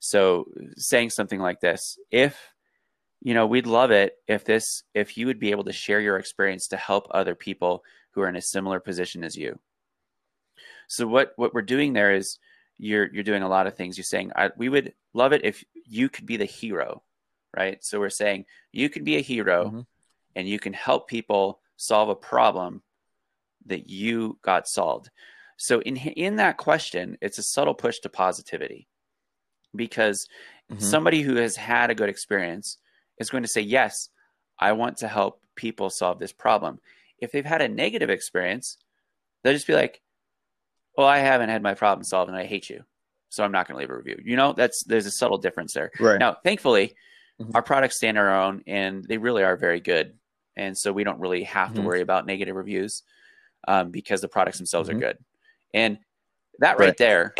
[0.01, 2.53] So saying something like this, if
[3.23, 6.17] you know, we'd love it if this if you would be able to share your
[6.17, 9.59] experience to help other people who are in a similar position as you.
[10.89, 12.39] So what what we're doing there is
[12.79, 13.97] you're you're doing a lot of things.
[13.97, 17.03] You're saying we would love it if you could be the hero,
[17.57, 17.83] right?
[17.85, 19.81] So we're saying you could be a hero mm-hmm.
[20.37, 22.83] and you can help people solve a problem
[23.67, 25.11] that you got solved.
[25.57, 28.89] So in in that question, it's a subtle push to positivity
[29.75, 30.29] because
[30.71, 30.83] mm-hmm.
[30.83, 32.79] somebody who has had a good experience
[33.19, 34.09] is going to say, Yes,
[34.59, 36.81] I want to help people solve this problem.
[37.19, 38.79] If they've had a negative experience,
[39.43, 40.01] they'll just be like,
[40.97, 42.85] Well, I haven't had my problem solved and I hate you.
[43.31, 44.21] So I'm not going to leave a review.
[44.23, 45.91] You know, that's there's a subtle difference there.
[45.99, 46.19] Right.
[46.19, 46.95] Now, thankfully,
[47.41, 47.53] mm-hmm.
[47.55, 50.15] our products stand on our own and they really are very good.
[50.55, 51.77] And so we don't really have mm-hmm.
[51.77, 53.03] to worry about negative reviews
[53.67, 54.99] um, because the products themselves mm-hmm.
[54.99, 55.19] are good.
[55.73, 55.99] And
[56.59, 57.35] that right, right there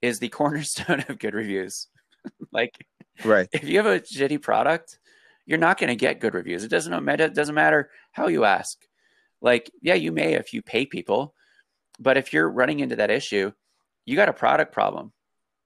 [0.00, 1.88] is the cornerstone of good reviews.
[2.52, 2.86] like
[3.24, 3.48] Right.
[3.52, 4.98] If you have a shitty product,
[5.46, 6.64] you're not going to get good reviews.
[6.64, 7.24] It doesn't matter.
[7.24, 8.78] It doesn't matter how you ask.
[9.40, 11.34] Like, yeah, you may if you pay people,
[12.02, 13.52] but if you're running into that issue,
[14.04, 15.12] you got a product problem.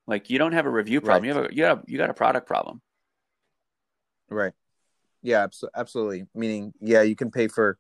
[0.07, 1.22] Like, you don't have a review problem.
[1.22, 1.29] Right.
[1.29, 2.81] You have a you got a, you got a product problem.
[4.29, 4.53] Right.
[5.22, 6.27] Yeah, absolutely.
[6.35, 7.79] Meaning, yeah, you can pay for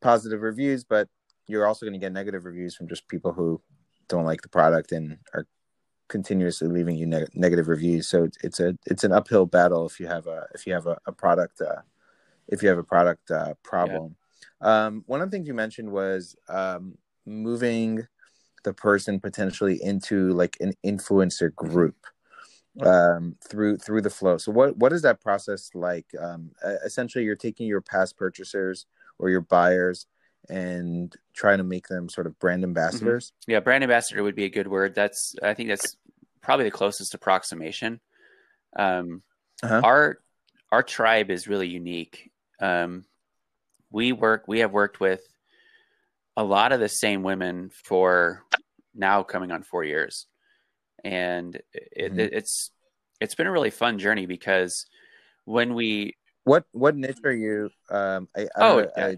[0.00, 1.08] positive reviews, but
[1.46, 3.60] you're also going to get negative reviews from just people who
[4.08, 5.46] don't like the product and are
[6.08, 8.08] continuously leaving you neg- negative reviews.
[8.08, 10.98] So it's a it's an uphill battle if you have a if you have a,
[11.06, 11.82] a product uh,
[12.48, 14.16] if you have a product uh, problem.
[14.60, 14.86] Yeah.
[14.86, 18.06] Um, one of the things you mentioned was um, moving
[18.64, 22.06] the person potentially into like an influencer group
[22.80, 24.38] um, through through the flow.
[24.38, 26.06] So what what is that process like?
[26.18, 26.52] Um,
[26.84, 28.86] essentially, you're taking your past purchasers
[29.18, 30.06] or your buyers
[30.48, 33.32] and trying to make them sort of brand ambassadors.
[33.42, 33.52] Mm-hmm.
[33.52, 34.94] Yeah, brand ambassador would be a good word.
[34.94, 35.96] That's I think that's
[36.40, 38.00] probably the closest approximation.
[38.76, 39.22] Um,
[39.62, 39.80] uh-huh.
[39.84, 40.18] Our
[40.70, 42.30] our tribe is really unique.
[42.60, 43.04] Um,
[43.90, 44.48] we work.
[44.48, 45.22] We have worked with
[46.36, 48.44] a lot of the same women for
[48.94, 50.26] now coming on four years,
[51.04, 52.20] and it, mm-hmm.
[52.20, 52.70] it, it's
[53.20, 54.86] it's been a really fun journey because
[55.44, 57.70] when we what what niche are you?
[57.90, 59.16] Um, I, I oh, I,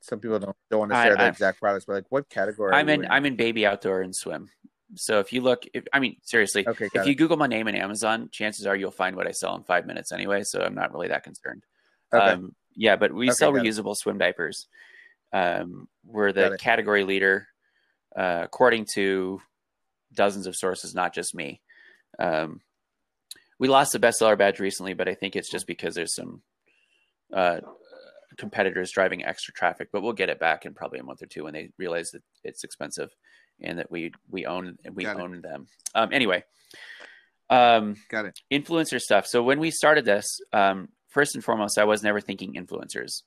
[0.00, 2.72] some people don't don't want to share I, the exact products, but like what category?
[2.74, 4.48] I'm in, in, I'm in baby outdoor and swim.
[4.94, 7.06] So if you look, if, I mean, seriously, okay, if it.
[7.06, 9.86] you Google my name in Amazon, chances are you'll find what I sell in five
[9.86, 10.42] minutes anyway.
[10.42, 11.64] So I'm not really that concerned.
[12.12, 12.24] Okay.
[12.24, 13.98] Um, yeah, but we okay, sell reusable it.
[13.98, 14.66] swim diapers.
[15.32, 17.46] Um, we're the category leader,
[18.16, 19.40] uh, according to
[20.12, 21.60] dozens of sources, not just me.
[22.18, 22.60] Um,
[23.58, 26.42] we lost the bestseller badge recently, but I think it's just because there's some
[27.32, 27.60] uh,
[28.36, 29.88] competitors driving extra traffic.
[29.92, 32.22] But we'll get it back in probably a month or two when they realize that
[32.44, 33.10] it's expensive
[33.60, 35.42] and that we we own we Got own it.
[35.42, 35.66] them.
[35.94, 36.44] Um, anyway,
[37.50, 38.40] um, Got it.
[38.52, 39.26] Influencer stuff.
[39.26, 43.22] So when we started this, um, first and foremost, I was never thinking influencers.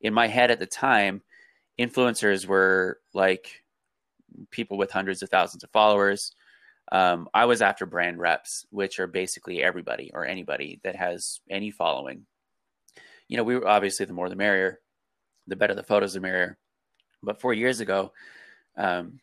[0.00, 1.22] In my head at the time,
[1.78, 3.62] influencers were like
[4.50, 6.32] people with hundreds of thousands of followers.
[6.92, 11.70] Um, I was after brand reps, which are basically everybody or anybody that has any
[11.70, 12.26] following.
[13.28, 14.80] You know, we were obviously the more the merrier,
[15.46, 16.58] the better the photos, the merrier.
[17.22, 18.12] But four years ago,
[18.76, 19.20] um,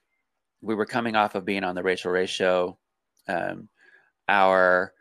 [0.62, 2.78] we were coming off of being on the Rachael Ray show.
[3.28, 3.68] Um,
[4.30, 4.94] our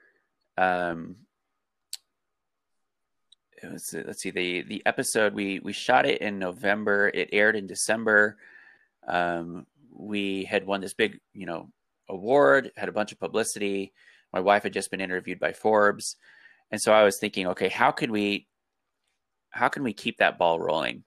[0.58, 1.16] um,
[3.62, 7.10] it was let's see the the episode we we shot it in November.
[7.12, 8.36] It aired in December.
[9.06, 11.70] Um, we had won this big you know
[12.08, 13.92] award, had a bunch of publicity.
[14.32, 16.16] My wife had just been interviewed by Forbes,
[16.70, 18.46] and so I was thinking, okay, how can we
[19.50, 21.04] how can we keep that ball rolling?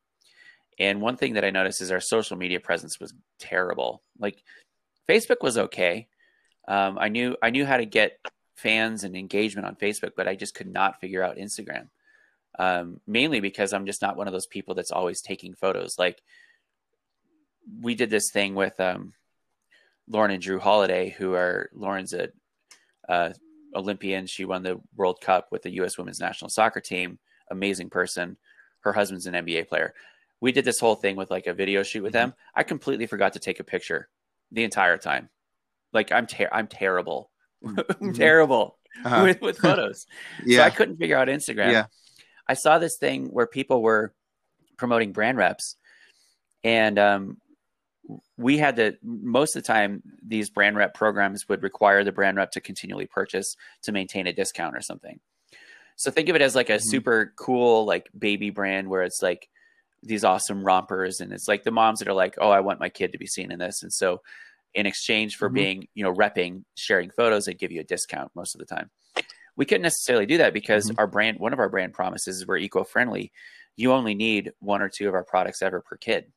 [0.79, 4.01] And one thing that I noticed is our social media presence was terrible.
[4.17, 4.41] Like
[5.07, 6.07] Facebook was okay.
[6.67, 8.19] Um, I knew I knew how to get
[8.55, 11.87] fans and engagement on Facebook, but I just could not figure out Instagram.
[12.57, 15.97] Um, mainly because I'm just not one of those people that's always taking photos.
[15.97, 16.21] Like
[17.81, 19.13] we did this thing with um,
[20.07, 22.29] Lauren and Jrue Holiday, who are Lauren's a
[23.07, 23.33] uh,
[23.75, 24.25] Olympian.
[24.25, 25.97] She won the World Cup with the U.S.
[25.97, 27.19] Women's National Soccer Team.
[27.51, 28.37] Amazing person.
[28.81, 29.93] Her husband's an NBA player
[30.41, 32.29] we did this whole thing with like a video shoot with mm-hmm.
[32.29, 32.33] them.
[32.55, 34.09] I completely forgot to take a picture
[34.51, 35.29] the entire time.
[35.93, 37.29] Like I'm ter- I'm terrible.
[37.61, 38.05] Mm-hmm.
[38.05, 39.23] I'm terrible uh-huh.
[39.25, 40.07] with, with photos.
[40.45, 40.59] yeah.
[40.59, 41.73] So I couldn't figure out Instagram.
[41.73, 41.85] Yeah.
[42.49, 44.13] I saw this thing where people were
[44.75, 45.77] promoting brand reps
[46.63, 47.37] and um,
[48.37, 52.37] we had to most of the time these brand rep programs would require the brand
[52.37, 55.19] rep to continually purchase to maintain a discount or something.
[55.95, 56.89] So think of it as like a mm-hmm.
[56.89, 59.47] super cool like baby brand where it's like
[60.01, 62.87] these awesome rompers and it's like the moms that are like oh i want my
[62.87, 64.21] kid to be seen in this and so
[64.73, 65.55] in exchange for mm-hmm.
[65.55, 68.89] being you know repping sharing photos they give you a discount most of the time
[69.59, 70.99] we couldn't necessarily do that because mm-hmm.
[70.99, 73.31] our brand one of our brand promises is we're eco-friendly
[73.75, 76.31] you only need one or two of our products ever per kid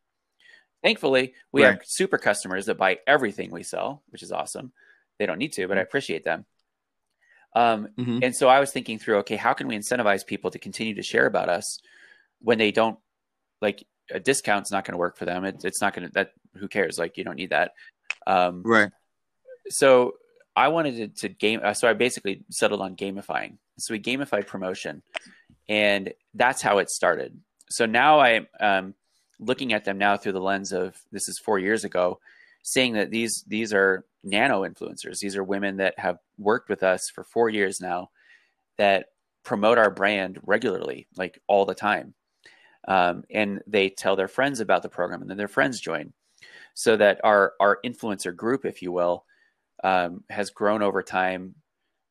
[0.83, 1.75] thankfully we right.
[1.75, 4.73] have super customers that buy everything we sell which is awesome
[5.19, 5.87] they don't need to but i mm-hmm.
[5.87, 6.45] appreciate them
[7.55, 8.19] um, mm-hmm.
[8.23, 11.03] and so i was thinking through okay how can we incentivize people to continue to
[11.03, 11.81] share about us
[12.41, 12.99] when they don't
[13.61, 15.45] like a discount's not going to work for them.
[15.45, 16.33] It, it's not going to that.
[16.57, 16.99] Who cares?
[16.99, 17.73] Like you don't need that.
[18.27, 18.91] Um, right.
[19.69, 20.15] So
[20.55, 21.61] I wanted to, to game.
[21.63, 23.57] Uh, so I basically settled on gamifying.
[23.79, 25.03] So we gamified promotion,
[25.69, 27.39] and that's how it started.
[27.71, 28.95] So now I'm um,
[29.39, 32.21] looking at them now through the lens of this is four years ago,
[32.63, 35.19] seeing that these these are nano influencers.
[35.21, 38.11] These are women that have worked with us for four years now,
[38.77, 39.07] that
[39.45, 42.15] promote our brand regularly, like all the time
[42.89, 46.13] um, and they tell their friends about the program, and then their friends join,
[46.75, 49.25] so that our our influencer group, if you will,
[49.83, 51.55] um, has grown over time.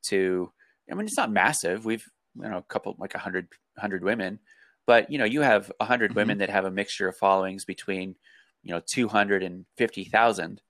[0.05, 0.51] To
[0.91, 1.85] I mean, it's not massive.
[1.85, 2.05] We've
[2.35, 4.39] you know a couple like a hundred hundred women,
[4.87, 6.15] but you know you have a 100 mm-hmm.
[6.15, 8.15] women that have a mixture of followings between
[8.63, 10.61] you know two hundred and fifty thousand.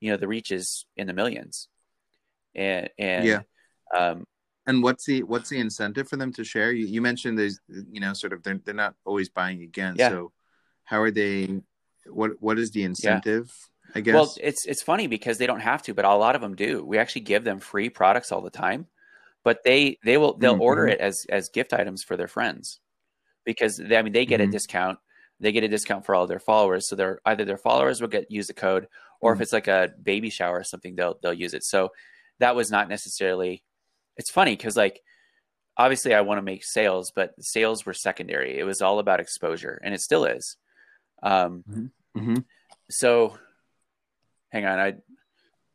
[0.00, 1.68] You know the reach is in the millions,
[2.54, 3.40] and and yeah.
[3.96, 4.26] Um,
[4.66, 6.72] and what's the what's the incentive for them to share?
[6.72, 9.94] You, you mentioned there's you know sort of they're they're not always buying again.
[9.96, 10.10] Yeah.
[10.10, 10.32] So
[10.84, 11.60] how are they?
[12.06, 13.46] What what is the incentive?
[13.46, 13.75] Yeah.
[13.94, 14.14] I guess.
[14.14, 16.84] Well, it's it's funny because they don't have to, but a lot of them do.
[16.84, 18.86] We actually give them free products all the time,
[19.44, 20.62] but they they will they'll mm-hmm.
[20.62, 22.80] order it as as gift items for their friends
[23.44, 24.50] because they, I mean they get mm-hmm.
[24.50, 24.98] a discount.
[25.38, 28.30] They get a discount for all their followers, so they're either their followers will get
[28.30, 28.88] use the code,
[29.20, 29.40] or mm-hmm.
[29.40, 31.64] if it's like a baby shower or something, they'll they'll use it.
[31.64, 31.90] So
[32.38, 33.62] that was not necessarily
[34.16, 35.00] it's funny because like
[35.76, 38.58] obviously I want to make sales, but sales were secondary.
[38.58, 40.56] It was all about exposure, and it still is.
[41.22, 42.18] Um, mm-hmm.
[42.18, 42.38] mm-hmm.
[42.90, 43.36] So,
[44.50, 44.94] hang on, I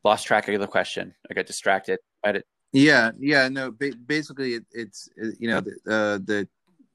[0.04, 1.14] lost track of the question.
[1.30, 2.00] I got distracted.
[2.24, 2.44] I did.
[2.74, 3.72] Yeah, yeah, no.
[3.72, 6.48] Ba- basically, it, it's it, you know the, uh, the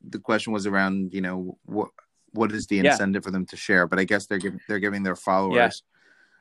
[0.08, 1.90] the question was around you know what
[2.32, 3.24] what is the incentive yeah.
[3.24, 3.86] for them to share?
[3.86, 5.82] But I guess they're giving they're giving their followers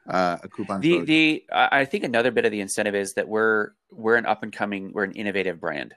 [0.07, 1.07] uh, a coupon the code?
[1.07, 4.53] the I think another bit of the incentive is that we're we're an up and
[4.53, 5.93] coming we're an innovative brand.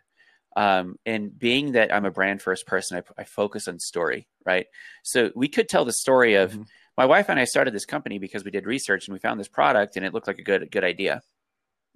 [0.57, 4.67] Um, and being that I'm a brand first person, I, I, focus on story, right?
[5.05, 6.63] So we could tell the story of mm-hmm.
[6.99, 9.47] My wife and I started this company because we did research and we found this
[9.49, 11.23] product and it looked like a good good idea.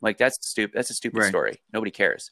[0.01, 0.77] Like that's stupid.
[0.77, 1.29] That's a stupid right.
[1.29, 1.61] story.
[1.73, 2.31] Nobody cares.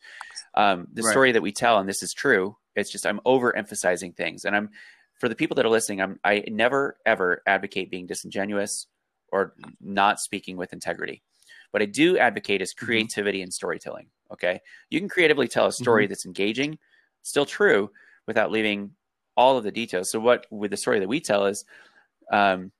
[0.54, 1.10] Um, the right.
[1.10, 2.56] story that we tell, and this is true.
[2.76, 4.70] It's just I'm overemphasizing things, and I'm
[5.18, 6.00] for the people that are listening.
[6.00, 8.86] I'm I never ever advocate being disingenuous
[9.32, 11.22] or not speaking with integrity.
[11.72, 12.86] What I do advocate is mm-hmm.
[12.86, 13.44] creativity mm-hmm.
[13.44, 14.06] and storytelling.
[14.32, 16.10] Okay, you can creatively tell a story mm-hmm.
[16.10, 16.78] that's engaging,
[17.22, 17.90] still true,
[18.28, 18.92] without leaving
[19.36, 20.10] all of the details.
[20.10, 21.64] So what with the story that we tell is,
[22.30, 22.72] um,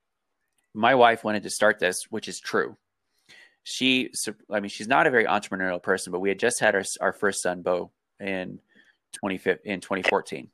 [0.74, 2.76] my wife wanted to start this, which is true.
[3.62, 4.10] She
[4.50, 7.12] i mean she's not a very entrepreneurial person but we had just had our, our
[7.12, 8.58] first son Beau in
[9.12, 10.48] 2015 in 2014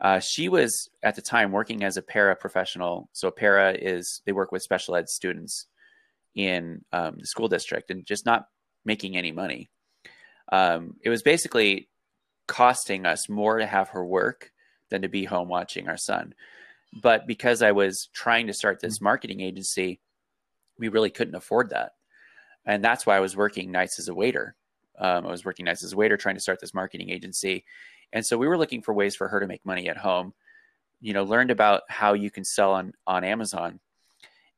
[0.00, 4.30] uh, she was at the time working as a para professional so para is they
[4.30, 5.66] work with special ed students
[6.34, 8.46] in um, the school district and just not
[8.84, 9.70] making any money.
[10.50, 11.88] Um, it was basically
[12.48, 14.50] costing us more to have her work
[14.90, 16.34] than to be home watching our son
[16.92, 19.02] but because i was trying to start this mm.
[19.02, 20.00] marketing agency
[20.78, 21.92] we really couldn't afford that
[22.64, 24.54] and that's why I was working nights as a waiter.
[24.98, 27.64] Um, I was working nights as a waiter, trying to start this marketing agency,
[28.12, 30.34] and so we were looking for ways for her to make money at home.
[31.00, 33.80] You know, learned about how you can sell on on Amazon,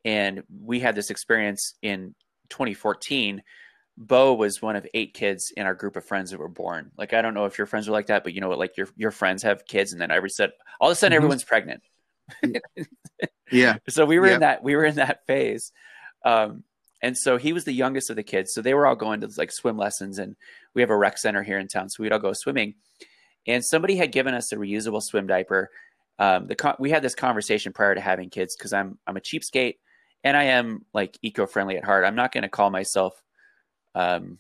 [0.05, 2.15] and we had this experience in
[2.51, 3.43] 2014.
[3.97, 6.91] Beau was one of eight kids in our group of friends that were born.
[6.99, 8.59] Like I don't know if your friends were like that, but you know what?
[8.59, 11.19] Like your your friends have kids, and then every said all of a sudden mm-hmm.
[11.19, 11.83] everyone's pregnant.
[13.53, 13.77] yeah.
[13.89, 15.73] So we were in that we were in that phase.
[16.25, 16.65] Um,
[17.03, 18.55] and so he was the youngest of the kids.
[18.55, 20.37] So they were all going to like swim lessons, and
[20.73, 22.75] we have a rec center here in town, so we'd all go swimming.
[23.47, 25.71] And somebody had given us a reusable swim diaper.
[26.19, 29.77] Um, the we had this conversation prior to having kids because I'm I'm a cheapskate
[30.25, 32.05] and I am like eco-friendly at heart.
[32.05, 33.23] I'm not going to call myself.
[33.95, 34.39] Um,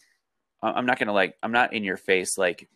[0.62, 1.36] I'm not going to like.
[1.42, 2.68] I'm not in your face like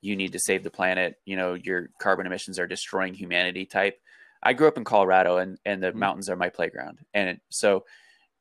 [0.00, 1.16] you need to save the planet.
[1.24, 3.66] You know, your carbon emissions are destroying humanity.
[3.66, 4.00] Type.
[4.46, 5.98] I grew up in Colorado, and and the mm-hmm.
[5.98, 7.84] mountains are my playground, and so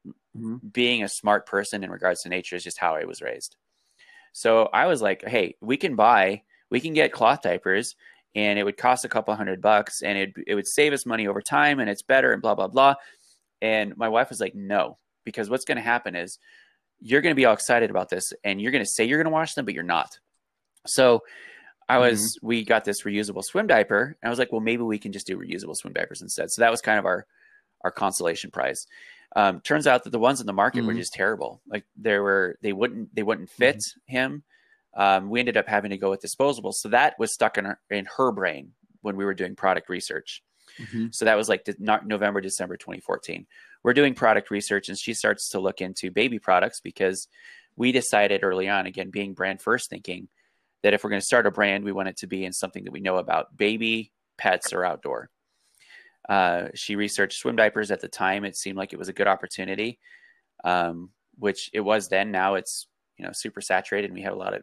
[0.05, 0.57] mm-hmm.
[0.71, 3.55] being a smart person in regards to nature is just how I was raised.
[4.33, 7.95] So I was like, hey, we can buy, we can get cloth diapers
[8.35, 11.25] and it would cost a couple hundred bucks and it, it would save us money
[11.25, 12.95] over time and it's better and blah, blah, blah.
[13.61, 16.37] And my wife was like, no, because what's going to happen is
[16.99, 19.31] you're going to be all excited about this and you're going to say you're going
[19.31, 20.19] to wash them, but you're not.
[20.85, 21.21] So
[21.87, 22.47] I was, mm-hmm.
[22.47, 25.27] we got this reusable swim diaper and I was like, well, maybe we can just
[25.27, 26.51] do reusable swim diapers instead.
[26.51, 27.25] So that was kind of our,
[27.83, 28.87] our consolation prize.
[29.35, 30.87] Um, turns out that the ones in the market mm-hmm.
[30.87, 31.61] were just terrible.
[31.67, 34.15] Like there were, they wouldn't, they wouldn't fit mm-hmm.
[34.15, 34.43] him.
[34.95, 36.75] Um, we ended up having to go with disposables.
[36.75, 38.71] So that was stuck in her, in her brain
[39.01, 40.41] when we were doing product research.
[40.79, 41.07] Mm-hmm.
[41.11, 43.45] So that was like November, December 2014.
[43.83, 47.27] We're doing product research, and she starts to look into baby products because
[47.75, 50.27] we decided early on, again, being brand first thinking,
[50.85, 52.83] that if we're going to start a brand, we want it to be in something
[52.83, 55.31] that we know about baby, pets, or outdoor.
[56.29, 58.45] Uh, she researched swim diapers at the time.
[58.45, 59.97] It seemed like it was a good opportunity,
[60.63, 62.29] um, which it was then.
[62.29, 62.85] Now it's
[63.17, 64.11] you know super saturated.
[64.11, 64.61] And we have a lot of.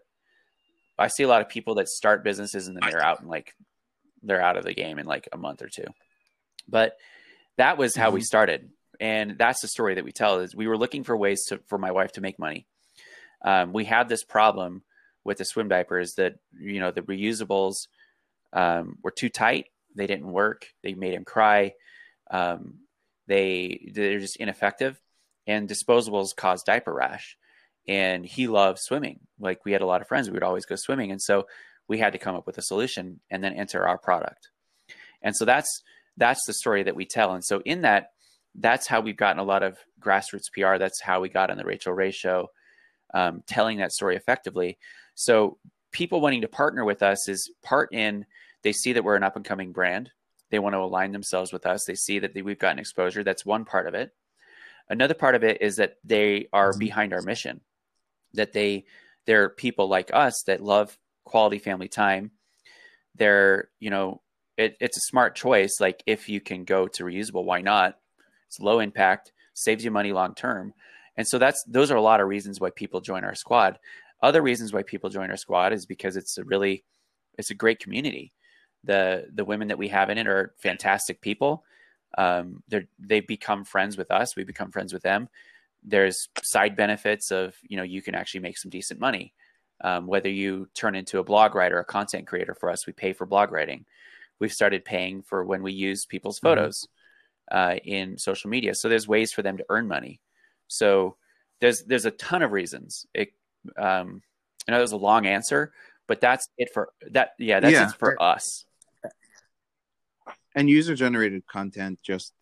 [0.96, 3.52] I see a lot of people that start businesses and then they're out in like
[4.22, 5.86] they're out of the game in like a month or two.
[6.68, 6.98] But
[7.58, 8.14] that was how mm-hmm.
[8.14, 10.38] we started, and that's the story that we tell.
[10.38, 12.68] Is we were looking for ways to for my wife to make money.
[13.44, 14.84] Um, we had this problem
[15.24, 17.86] with the swim diapers that you know the reusables
[18.52, 20.66] um, were too tight they didn't work.
[20.82, 21.74] They made him cry.
[22.30, 22.78] Um,
[23.26, 25.00] they they're just ineffective,
[25.46, 27.36] and disposables cause diaper rash.
[27.88, 29.20] And he loved swimming.
[29.40, 31.46] Like we had a lot of friends, we would always go swimming, and so
[31.88, 34.48] we had to come up with a solution and then enter our product.
[35.20, 35.82] And so that's
[36.16, 37.32] that's the story that we tell.
[37.32, 38.10] And so in that,
[38.54, 40.78] that's how we've gotten a lot of grassroots PR.
[40.78, 42.48] That's how we got on the Rachael Ray show,
[43.14, 44.78] um, telling that story effectively.
[45.14, 45.58] So
[45.92, 48.26] people wanting to partner with us is part in
[48.62, 50.10] they see that we're an up and coming brand.
[50.50, 51.84] They want to align themselves with us.
[51.84, 53.24] They see that we've gotten exposure.
[53.24, 54.12] That's one part of it.
[54.88, 56.78] Another part of it is that they are mm-hmm.
[56.78, 57.60] behind our mission.
[58.34, 58.84] That they
[59.26, 62.30] they're people like us that love quality family time.
[63.14, 64.22] They're you know
[64.56, 65.80] it, it's a smart choice.
[65.80, 67.98] Like if you can go to reusable, why not?
[68.48, 70.74] It's low impact, saves you money long term,
[71.16, 73.78] and so that's those are a lot of reasons why people join our squad.
[74.22, 76.84] Other reasons why people join our squad is because it's a really
[77.38, 78.32] it's a great community
[78.84, 81.64] the the women that we have in it are fantastic people.
[82.18, 84.36] Um, they they become friends with us.
[84.36, 85.28] We become friends with them.
[85.82, 89.34] There's side benefits of you know you can actually make some decent money.
[89.82, 93.12] Um, whether you turn into a blog writer, a content creator for us, we pay
[93.12, 93.84] for blog writing.
[94.38, 96.48] We've started paying for when we use people's mm-hmm.
[96.48, 96.88] photos.
[97.50, 98.74] uh, in social media.
[98.74, 100.20] So there's ways for them to earn money.
[100.68, 101.16] So
[101.60, 103.06] there's there's a ton of reasons.
[103.14, 103.32] It,
[103.76, 104.22] um,
[104.66, 105.72] I know that was a long answer,
[106.06, 107.32] but that's it for that.
[107.38, 107.88] Yeah, that's yeah.
[107.88, 108.64] it for us.
[110.54, 112.34] And user generated content just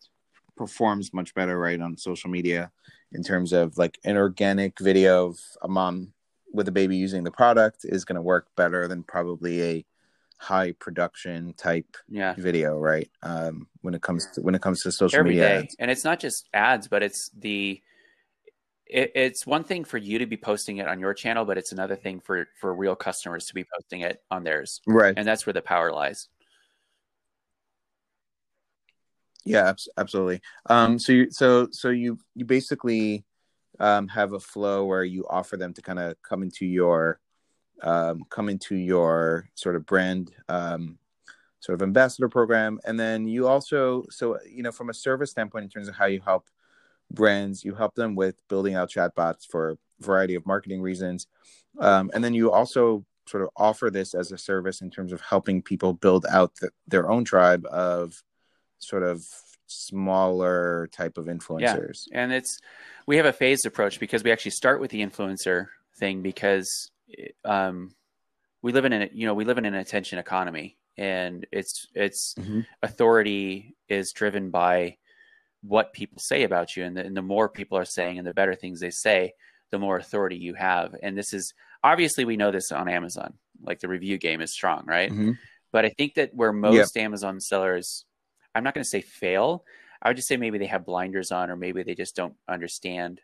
[0.57, 2.71] performs much better, right, on social media
[3.13, 6.13] in terms of like an organic video of a mom
[6.53, 9.85] with a baby using the product is going to work better than probably a
[10.37, 12.33] high production type yeah.
[12.37, 13.09] video, right?
[13.21, 15.75] Um, when it comes to when it comes to social Every media, ads.
[15.79, 17.81] and it's not just ads, but it's the
[18.91, 21.71] it, it's one thing for you to be posting it on your channel, but it's
[21.71, 25.13] another thing for for real customers to be posting it on theirs, right?
[25.15, 26.27] And that's where the power lies.
[29.45, 30.41] Yeah, absolutely.
[30.67, 33.23] Um, so you so so you you basically
[33.79, 37.19] um, have a flow where you offer them to kind of come into your
[37.81, 40.99] um, come into your sort of brand um,
[41.61, 45.63] sort of ambassador program, and then you also so you know from a service standpoint
[45.63, 46.49] in terms of how you help
[47.13, 51.27] brands, you help them with building out chatbots for a variety of marketing reasons,
[51.79, 55.21] um, and then you also sort of offer this as a service in terms of
[55.21, 58.21] helping people build out the, their own tribe of
[58.79, 59.23] sort of
[59.67, 62.03] smaller type of influencers.
[62.11, 62.23] Yeah.
[62.23, 62.59] And it's
[63.07, 66.91] we have a phased approach because we actually start with the influencer thing because
[67.45, 67.93] um,
[68.61, 72.35] we live in a you know we live in an attention economy and it's it's
[72.37, 72.61] mm-hmm.
[72.83, 74.97] authority is driven by
[75.63, 78.33] what people say about you and the, and the more people are saying and the
[78.33, 79.33] better things they say
[79.71, 81.53] the more authority you have and this is
[81.83, 83.33] obviously we know this on amazon
[83.63, 85.31] like the review game is strong right mm-hmm.
[85.71, 88.05] but i think that where most amazon sellers
[88.53, 89.65] I'm not going to say fail.
[90.01, 93.21] I would just say maybe they have blinders on, or maybe they just don't understand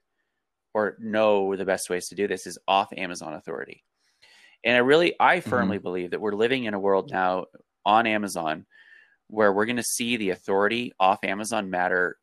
[0.73, 3.83] or know the best ways to do this is off Amazon authority.
[4.63, 5.49] And I really, I mm-hmm.
[5.49, 5.83] firmly mm-hmm.
[5.83, 7.45] believe that we're living in a world now
[7.85, 8.65] on Amazon
[9.29, 12.17] where we're going to see the authority off Amazon matter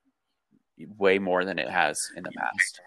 [0.97, 2.81] way more than it has in the past.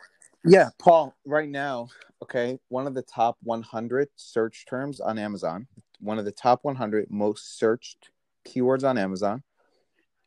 [0.44, 1.90] Yeah, Paul, right now,
[2.24, 5.68] okay, one of the top 100 search terms on Amazon,
[6.00, 8.10] one of the top 100 most searched
[8.48, 9.44] keywords on Amazon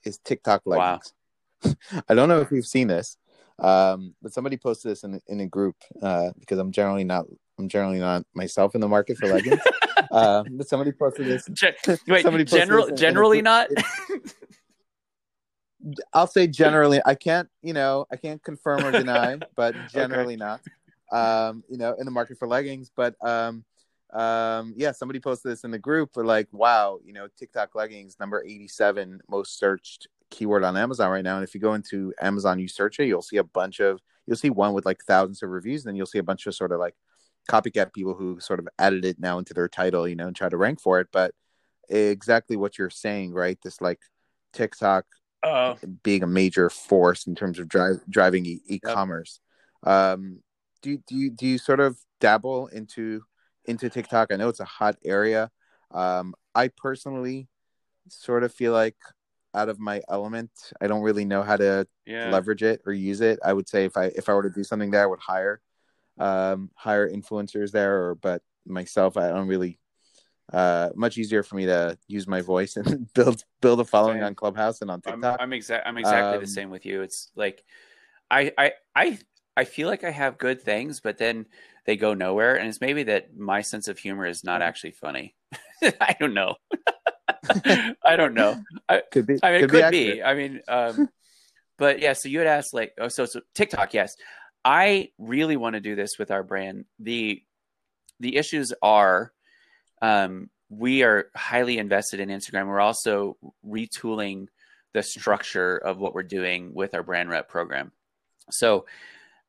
[0.04, 1.12] is TikTok leggings.
[1.64, 1.74] Wow.
[2.08, 3.16] I don't know if you've seen this,
[3.58, 7.26] um, but somebody posted this in in a group uh, because I'm generally not
[7.58, 9.60] I'm generally not myself in the market for leggings.
[10.10, 11.48] uh, but somebody posted this.
[12.08, 13.68] wait, somebody general, this in, generally in not.
[16.12, 17.00] I'll say generally.
[17.04, 20.36] I can't, you know, I can't confirm or deny, but generally okay.
[20.36, 20.60] not.
[21.12, 23.64] Um, you know, in the market for leggings, but um,
[24.12, 28.16] um yeah somebody posted this in the group for like wow you know tiktok leggings
[28.18, 32.58] number 87 most searched keyword on amazon right now and if you go into amazon
[32.58, 35.50] you search it you'll see a bunch of you'll see one with like thousands of
[35.50, 36.94] reviews and then you'll see a bunch of sort of like
[37.48, 40.48] copycat people who sort of added it now into their title you know and try
[40.48, 41.32] to rank for it but
[41.88, 44.00] exactly what you're saying right this like
[44.52, 45.04] tiktok
[45.42, 49.40] uh, being a major force in terms of drive, driving e- e-commerce
[49.86, 49.92] yep.
[49.92, 50.40] um
[50.82, 53.22] do, do you do you sort of dabble into
[53.64, 54.32] into TikTok.
[54.32, 55.50] I know it's a hot area.
[55.90, 57.48] Um, I personally
[58.08, 58.96] sort of feel like
[59.54, 60.50] out of my element.
[60.80, 62.30] I don't really know how to yeah.
[62.30, 63.38] leverage it or use it.
[63.44, 65.60] I would say if I if I were to do something there, I would hire
[66.18, 68.08] um, hire influencers there.
[68.08, 69.78] Or but myself, I don't really.
[70.52, 74.24] Uh, much easier for me to use my voice and build build a following same.
[74.24, 75.40] on Clubhouse and on TikTok.
[75.40, 77.02] I'm, I'm, exa- I'm exactly um, the same with you.
[77.02, 77.62] It's like
[78.30, 79.18] I I I
[79.56, 81.46] I feel like I have good things, but then
[81.86, 82.56] they go nowhere.
[82.56, 84.68] And it's maybe that my sense of humor is not mm-hmm.
[84.68, 85.34] actually funny.
[85.82, 86.54] I don't know.
[88.04, 88.62] I don't know.
[88.88, 89.38] I, could be.
[89.42, 90.12] I mean, could, it could be.
[90.14, 90.22] be.
[90.22, 91.08] I mean, um,
[91.78, 92.12] but yeah.
[92.12, 93.94] So you had asked like, oh, so so TikTok.
[93.94, 94.16] Yes,
[94.64, 96.84] I really want to do this with our brand.
[96.98, 97.42] the
[98.20, 99.32] The issues are,
[100.00, 102.66] um, we are highly invested in Instagram.
[102.66, 103.36] We're also
[103.66, 104.46] retooling
[104.92, 107.92] the structure of what we're doing with our brand rep program.
[108.50, 108.86] So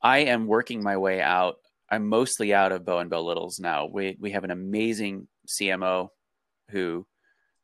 [0.01, 1.57] I am working my way out
[1.91, 3.85] I'm mostly out of Beau and Belle Littles now.
[3.85, 6.07] We we have an amazing CMO
[6.69, 7.05] who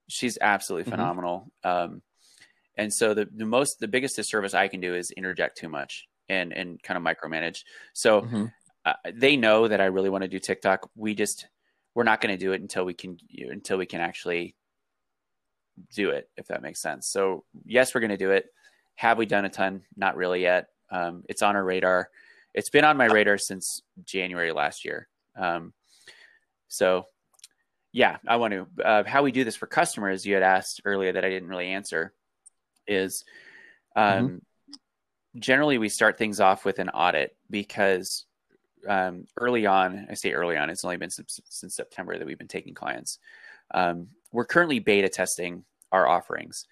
[0.10, 1.00] she's absolutely mm-hmm.
[1.00, 1.52] phenomenal.
[1.64, 2.02] Um,
[2.76, 6.08] and so the, the most the biggest disservice I can do is interject too much
[6.28, 7.60] and and kind of micromanage.
[7.94, 8.46] So mm-hmm.
[8.86, 10.90] uh, they know that I really want to do TikTok.
[10.94, 11.48] We just
[11.98, 13.18] we're not going to do it until we can
[13.50, 14.56] until we can actually
[15.96, 17.08] do it if that makes sense.
[17.08, 18.46] So yes, we're going to do it.
[18.96, 19.82] Have we done a ton?
[19.96, 20.68] Not really yet.
[20.92, 22.10] Um, it's on our radar
[22.58, 25.08] it's been on my radar since January last year.
[25.36, 25.74] Um,
[26.70, 27.06] so
[27.94, 28.68] yeah, I want to.
[28.84, 31.68] Uh, how we do this for customers, you had asked earlier that I didn't really
[31.68, 32.14] answer,
[32.88, 33.26] is
[33.96, 35.40] um, mm-hmm.
[35.40, 38.26] generally we start things off with an audit because
[38.88, 42.38] um, early on, I say early on, it's only been since, since September that we've
[42.38, 43.20] been taking clients.
[43.74, 46.66] Um, we're currently beta testing our offerings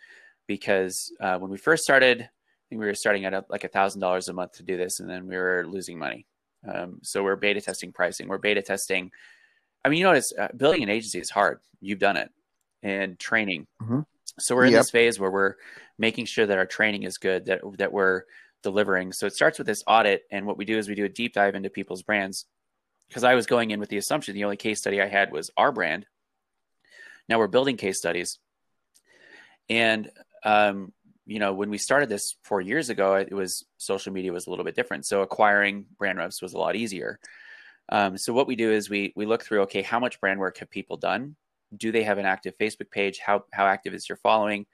[0.48, 4.02] because uh, when we first started, I think we were starting at like a thousand
[4.02, 6.26] dollars a month to do this, and then we were losing money.
[6.68, 8.28] Um, so we're beta testing pricing.
[8.28, 9.12] We're beta testing.
[9.84, 11.60] I mean, you notice uh, building an agency is hard.
[11.80, 12.32] You've done it,
[12.82, 13.68] and training.
[13.82, 14.02] Mm-hmm.
[14.40, 14.82] So we're in yep.
[14.82, 15.56] this phase where we're
[15.98, 18.24] making sure that our training is good, that that we're
[18.66, 19.14] delivering.
[19.14, 21.34] So it starts with this audit, and what we do is we do a deep
[21.34, 22.46] dive into people's brands.
[23.08, 25.52] Because I was going in with the assumption the only case study I had was
[25.56, 26.08] our brand.
[27.30, 28.40] Now we're building case studies,
[29.70, 30.10] and
[30.44, 30.92] um,
[31.28, 34.50] you know when we started this four years ago, it was social media was a
[34.50, 35.06] little bit different.
[35.06, 37.20] So acquiring brand reps was a lot easier.
[37.90, 40.58] Um, so what we do is we we look through okay, how much brand work
[40.58, 41.36] have people done?
[41.78, 43.20] Do they have an active Facebook page?
[43.20, 44.66] How how active is your following?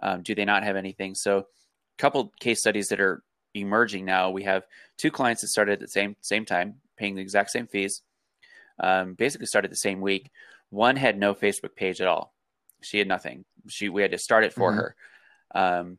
[0.00, 1.14] Um, do they not have anything?
[1.14, 1.44] So, a
[1.98, 3.22] couple case studies that are
[3.56, 4.30] emerging now.
[4.30, 4.64] We have
[4.96, 8.02] two clients that started at the same same time, paying the exact same fees.
[8.78, 10.30] Um, basically, started the same week.
[10.70, 12.34] One had no Facebook page at all.
[12.82, 13.44] She had nothing.
[13.68, 14.78] She we had to start it for mm-hmm.
[14.78, 14.96] her.
[15.54, 15.98] Um,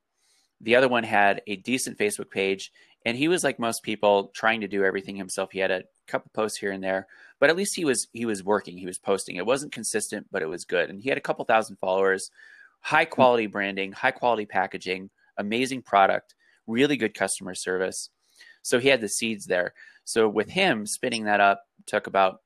[0.62, 2.72] the other one had a decent Facebook page,
[3.06, 5.52] and he was like most people, trying to do everything himself.
[5.52, 7.08] He had a couple posts here and there,
[7.40, 8.78] but at least he was he was working.
[8.78, 9.36] He was posting.
[9.36, 10.90] It wasn't consistent, but it was good.
[10.90, 12.32] And he had a couple thousand followers,
[12.82, 16.36] high quality branding, high quality packaging, amazing product,
[16.68, 18.10] really good customer service.
[18.62, 19.74] So he had the seeds there.
[20.04, 22.42] So with him spinning that up took about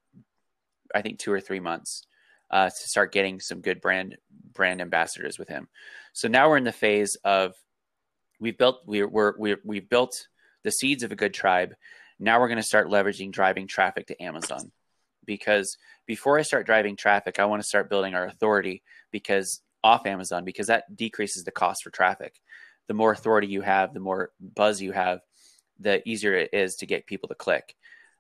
[0.94, 2.06] I think two or three months
[2.50, 4.18] uh, to start getting some good brand
[4.54, 5.68] brand ambassadors with him.
[6.14, 7.54] So now we're in the phase of
[8.40, 10.28] we've built we're, we're, we're we've built
[10.64, 11.74] the seeds of a good tribe.
[12.20, 14.72] Now we're going to start leveraging driving traffic to Amazon
[15.26, 20.06] because before I start driving traffic, I want to start building our authority because off
[20.06, 22.42] Amazon because that decreases the cost for traffic.
[22.88, 25.22] The more authority you have, the more buzz you have,
[25.80, 27.76] the easier it is to get people to click.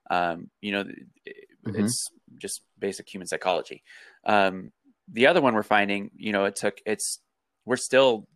[0.09, 1.85] Um, you know, mm-hmm.
[1.85, 3.83] it's just basic human psychology.
[4.25, 4.71] Um,
[5.11, 7.19] the other one we're finding, you know, it took it's
[7.65, 8.27] we're still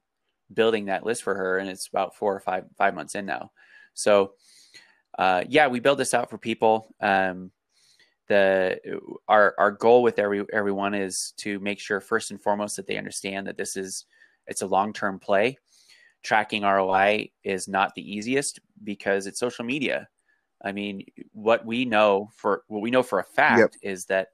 [0.53, 3.51] building that list for her, and it's about four or five five months in now.
[3.93, 4.33] So,
[5.17, 6.93] uh, yeah, we build this out for people.
[6.99, 7.51] Um,
[8.27, 8.79] the
[9.27, 12.97] our our goal with every everyone is to make sure first and foremost that they
[12.97, 14.05] understand that this is
[14.47, 15.57] it's a long term play.
[16.25, 20.09] Tracking ROI is not the easiest because it's social media.
[20.63, 23.93] I mean, what we know for what we know for a fact yep.
[23.93, 24.29] is that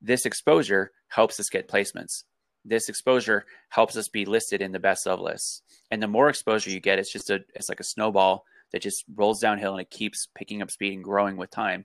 [0.00, 2.24] this exposure helps us get placements.
[2.64, 5.62] This exposure helps us be listed in the best of lists.
[5.90, 9.04] And the more exposure you get, it's just a it's like a snowball that just
[9.14, 11.84] rolls downhill and it keeps picking up speed and growing with time.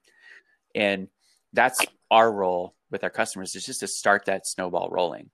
[0.73, 1.09] And
[1.51, 5.31] that's our role with our customers is just to start that snowball rolling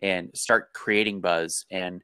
[0.00, 2.02] and start creating buzz and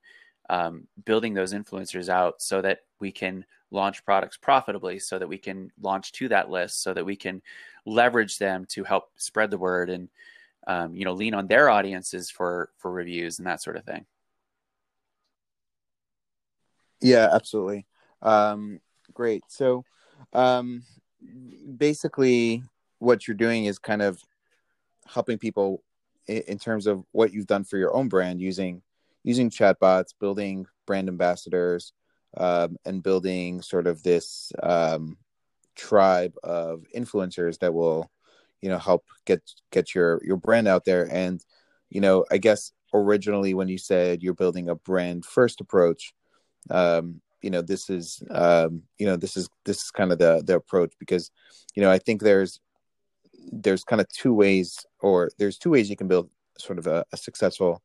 [0.48, 5.36] um, building those influencers out so that we can launch products profitably so that we
[5.36, 7.42] can launch to that list so that we can
[7.84, 10.08] leverage them to help spread the word and
[10.66, 14.06] um, you know lean on their audiences for for reviews and that sort of thing.
[17.00, 17.86] Yeah absolutely.
[18.22, 18.80] Um,
[19.12, 19.44] great.
[19.48, 19.84] So
[20.32, 20.82] um,
[21.76, 22.62] basically
[22.98, 24.20] what you're doing is kind of
[25.06, 25.82] helping people
[26.26, 28.82] in terms of what you've done for your own brand using
[29.28, 31.92] using chatbots, building brand ambassadors,
[32.38, 35.18] um, and building sort of this um,
[35.76, 38.10] tribe of influencers that will,
[38.62, 41.06] you know, help get get your your brand out there.
[41.12, 41.44] And
[41.90, 46.14] you know, I guess originally when you said you're building a brand first approach,
[46.70, 50.42] um, you know, this is um, you know this is this is kind of the
[50.42, 51.30] the approach because
[51.74, 52.60] you know I think there's
[53.52, 57.04] there's kind of two ways, or there's two ways you can build sort of a,
[57.12, 57.82] a successful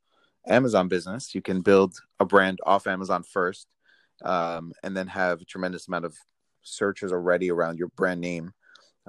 [0.48, 1.34] Amazon business.
[1.34, 3.68] You can build a brand off Amazon first,
[4.24, 6.16] um, and then have a tremendous amount of
[6.64, 8.52] searches already around your brand name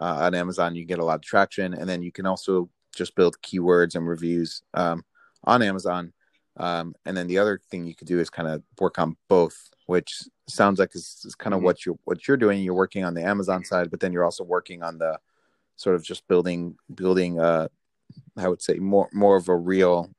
[0.01, 0.75] uh, on Amazon.
[0.75, 4.07] You get a lot of traction, and then you can also just build keywords and
[4.07, 5.05] reviews um,
[5.45, 6.13] on Amazon.
[6.57, 9.57] Um, and then the other thing you could do is kind of work on both,
[9.87, 11.65] which sounds like is, is kind of mm-hmm.
[11.67, 12.63] what you what you're doing.
[12.63, 15.19] You're working on the Amazon side, but then you're also working on the
[15.77, 17.67] sort of just building building uh
[18.37, 20.11] I would say more more of a real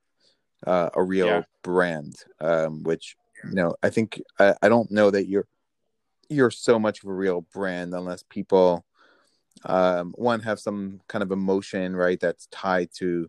[0.66, 1.42] uh, a real yeah.
[1.62, 5.46] brand um which you know I think I, I don't know that you're
[6.28, 8.84] you're so much of a real brand unless people
[9.64, 13.28] um one have some kind of emotion right that's tied to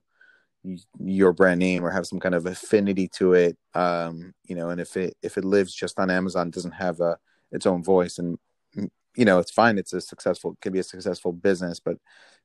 [1.00, 4.82] your brand name or have some kind of affinity to it um you know and
[4.82, 7.18] if it if it lives just on amazon doesn't have a
[7.52, 8.38] its own voice and
[9.16, 11.98] you know it's fine it's a successful it can be a successful business but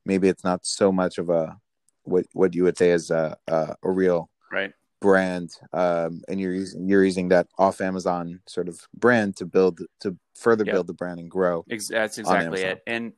[0.04, 1.56] maybe it's not so much of a
[2.04, 6.54] what what you would say is a a, a real right brand um, and you're
[6.54, 10.74] using you're using that off amazon sort of brand to build to further yep.
[10.74, 13.12] build the brand and grow that's exactly it and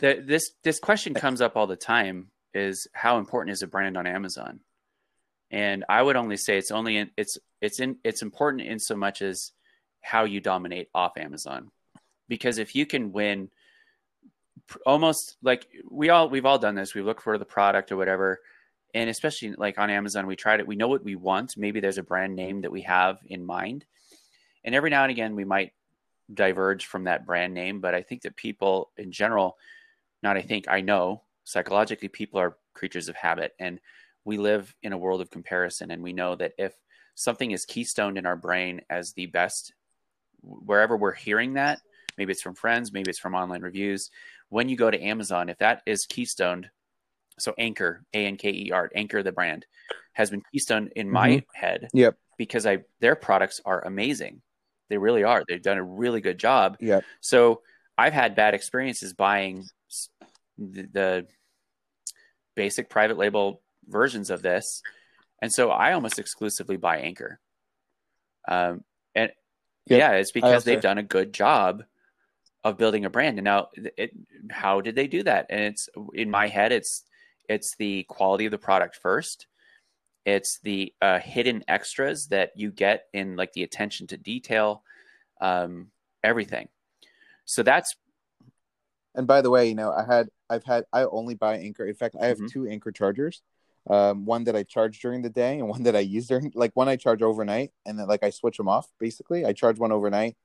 [0.00, 3.96] the, this this question comes up all the time is how important is a brand
[3.96, 4.58] on amazon
[5.52, 8.96] and i would only say it's only in, it's it's in it's important in so
[8.96, 9.52] much as
[10.02, 11.70] how you dominate off Amazon.
[12.28, 13.50] Because if you can win
[14.84, 18.40] almost like we all we've all done this, we look for the product or whatever.
[18.94, 20.66] And especially like on Amazon, we tried it.
[20.66, 21.56] We know what we want.
[21.56, 23.84] Maybe there's a brand name that we have in mind.
[24.64, 25.72] And every now and again, we might
[26.32, 27.80] diverge from that brand name.
[27.80, 29.56] But I think that people in general,
[30.22, 33.54] not I think, I know psychologically, people are creatures of habit.
[33.58, 33.80] And
[34.24, 35.90] we live in a world of comparison.
[35.90, 36.74] And we know that if
[37.14, 39.72] something is keystoned in our brain as the best
[40.42, 41.80] wherever we're hearing that,
[42.18, 44.10] maybe it's from friends, maybe it's from online reviews.
[44.48, 46.68] When you go to Amazon, if that is keystoned,
[47.38, 49.66] so Anker, A N K E R, Anker the brand,
[50.12, 51.46] has been keystone in my mm-hmm.
[51.54, 51.88] head.
[51.92, 52.16] Yep.
[52.38, 54.42] Because I their products are amazing.
[54.88, 55.44] They really are.
[55.46, 56.76] They've done a really good job.
[56.80, 57.04] Yep.
[57.20, 57.62] So
[57.96, 59.64] I've had bad experiences buying
[60.58, 61.26] the, the
[62.54, 64.82] basic private label versions of this,
[65.40, 67.38] and so I almost exclusively buy Anker.
[68.48, 68.82] Um,
[69.14, 69.30] and
[69.86, 69.98] Yep.
[69.98, 71.82] Yeah, it's because they've done a good job
[72.62, 73.38] of building a brand.
[73.38, 74.12] And now, it,
[74.50, 75.46] how did they do that?
[75.50, 77.02] And it's in my head, it's
[77.48, 79.46] it's the quality of the product first.
[80.24, 84.84] It's the uh, hidden extras that you get in like the attention to detail,
[85.40, 85.88] um,
[86.22, 86.68] everything.
[87.44, 87.96] So that's.
[89.14, 91.86] And by the way, you know, I had I've had I only buy Anker.
[91.86, 92.46] In fact, I have mm-hmm.
[92.46, 93.42] two Anker chargers
[93.88, 96.72] um, one that I charge during the day and one that I use during like
[96.74, 99.44] one I charge overnight and then like I switch them off basically.
[99.44, 100.36] I charge one overnight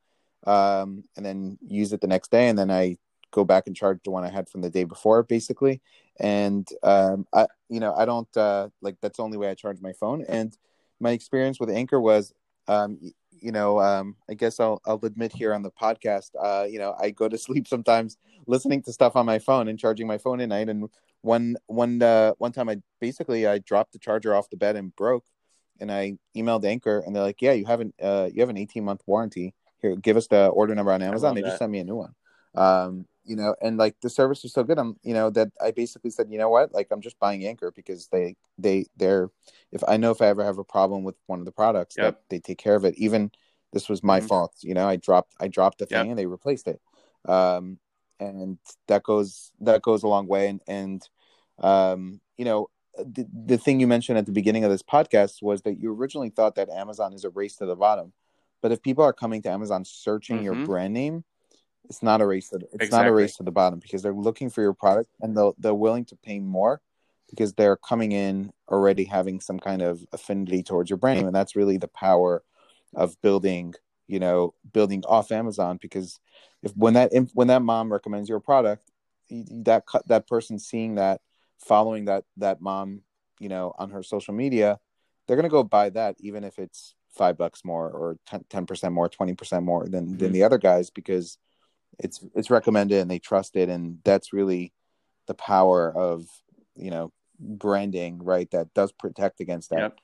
[0.45, 2.97] um, and then use it the next day and then I
[3.31, 5.81] go back and charge the one I had from the day before basically.
[6.19, 9.79] And um, I you know I don't uh, like that's the only way I charge
[9.81, 10.25] my phone.
[10.27, 10.57] And
[10.99, 12.33] my experience with Anker was
[12.67, 12.99] um,
[13.31, 16.95] you know um, I guess I'll I'll admit here on the podcast uh, you know
[16.99, 18.17] I go to sleep sometimes
[18.47, 20.89] listening to stuff on my phone and charging my phone at night and
[21.21, 24.95] one one uh, one time I basically I dropped the charger off the bed and
[24.95, 25.25] broke,
[25.79, 28.57] and I emailed Anker, and they're like, yeah, you have an uh, you have an
[28.57, 29.53] eighteen month warranty.
[29.79, 31.35] Here, give us the order number on Amazon.
[31.35, 31.49] They that.
[31.49, 32.15] just sent me a new one.
[32.55, 34.79] Um, you know, and like the service was so good.
[34.79, 37.71] I'm, you know, that I basically said, you know what, like I'm just buying Anker
[37.75, 39.29] because they they they're
[39.71, 42.05] if I know if I ever have a problem with one of the products yep.
[42.05, 42.95] that they take care of it.
[42.97, 43.31] Even
[43.73, 44.27] this was my mm-hmm.
[44.27, 44.55] fault.
[44.61, 46.07] You know, I dropped I dropped the thing yep.
[46.07, 46.81] and they replaced it.
[47.27, 47.79] Um,
[48.19, 48.57] and
[48.87, 50.47] that goes that goes a long way.
[50.47, 51.09] And and
[51.59, 55.61] um, you know, the, the thing you mentioned at the beginning of this podcast was
[55.63, 58.13] that you originally thought that Amazon is a race to the bottom,
[58.61, 60.45] but if people are coming to Amazon searching mm-hmm.
[60.45, 61.23] your brand name,
[61.89, 62.49] it's not a race.
[62.49, 62.97] To, it's exactly.
[62.97, 65.73] not a race to the bottom because they're looking for your product and they'll they're
[65.73, 66.81] willing to pay more
[67.29, 71.55] because they're coming in already having some kind of affinity towards your brand and that's
[71.55, 72.43] really the power
[72.95, 73.73] of building
[74.07, 76.19] you know building off Amazon because
[76.63, 78.89] if when that when that mom recommends your product,
[79.29, 81.21] that that person seeing that
[81.59, 83.01] following that that mom,
[83.39, 84.79] you know, on her social media,
[85.27, 88.17] they're gonna go buy that even if it's five bucks more or
[88.49, 90.17] 10 percent more, twenty percent more than mm-hmm.
[90.17, 91.37] than the other guys because
[91.99, 94.73] it's it's recommended and they trust it, and that's really
[95.27, 96.25] the power of
[96.75, 98.49] you know branding, right?
[98.51, 99.79] That does protect against that.
[99.79, 99.99] Yep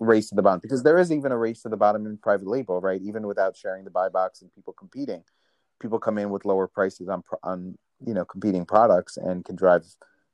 [0.00, 2.46] race to the bottom because there is even a race to the bottom in private
[2.46, 3.00] label, right?
[3.02, 5.22] Even without sharing the buy box and people competing,
[5.80, 9.84] people come in with lower prices on on you know competing products and can drive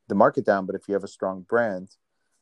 [0.09, 0.67] the market down.
[0.67, 1.91] But if you have a strong brand,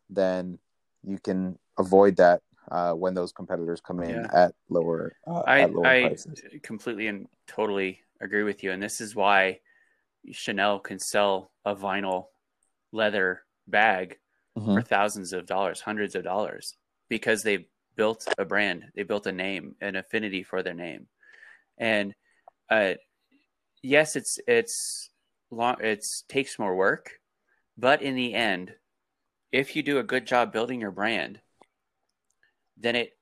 [0.08, 0.58] then
[1.04, 4.28] you can avoid that uh, when those competitors come in yeah.
[4.32, 6.40] at lower, uh, I, at lower I prices.
[6.62, 8.72] completely and totally agree with you.
[8.72, 9.60] And this is why
[10.32, 12.26] Chanel can sell a vinyl
[12.92, 14.18] leather bag
[14.56, 14.74] mm-hmm.
[14.74, 16.74] for thousands of dollars, hundreds of dollars,
[17.08, 21.06] because they built a brand, they built a name, an affinity for their name.
[21.76, 22.14] And
[22.70, 22.94] uh,
[23.82, 25.10] yes, it's it's
[25.50, 27.20] long, it's takes more work,
[27.76, 28.74] but in the end,
[29.52, 31.40] if you do a good job building your brand,
[32.80, 33.16] then it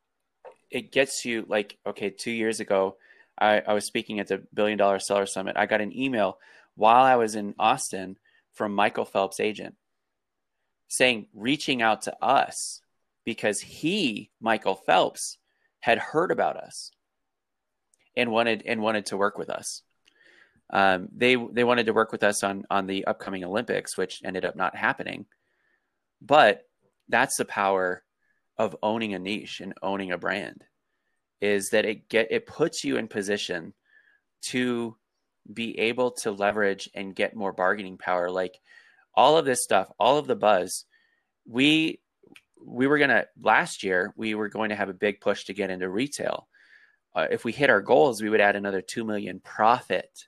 [0.71, 2.11] it gets you like okay.
[2.11, 2.97] Two years ago,
[3.39, 5.57] I, I was speaking at the Billion Dollar Seller Summit.
[5.57, 6.39] I got an email
[6.75, 8.17] while I was in Austin
[8.53, 9.77] from Michael Phelps' agent
[10.89, 12.81] saying reaching out to us
[13.25, 15.39] because he Michael Phelps
[15.81, 16.91] had heard about us
[18.17, 19.83] and wanted and wanted to work with us.
[20.71, 24.45] Um, they they wanted to work with us on on the upcoming Olympics, which ended
[24.45, 25.27] up not happening.
[26.21, 26.63] But
[27.09, 28.03] that's the power
[28.59, 30.65] of owning a niche and owning a brand,
[31.41, 33.75] is that it get it puts you in position
[34.43, 34.97] to
[35.53, 38.31] be able to leverage and get more bargaining power.
[38.31, 38.59] Like
[39.15, 40.85] all of this stuff, all of the buzz,
[41.47, 42.01] we
[42.65, 45.71] we were gonna last year we were going to have a big push to get
[45.71, 46.49] into retail.
[47.15, 50.27] Uh, if we hit our goals, we would add another two million profit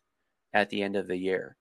[0.54, 1.56] at the end of the year.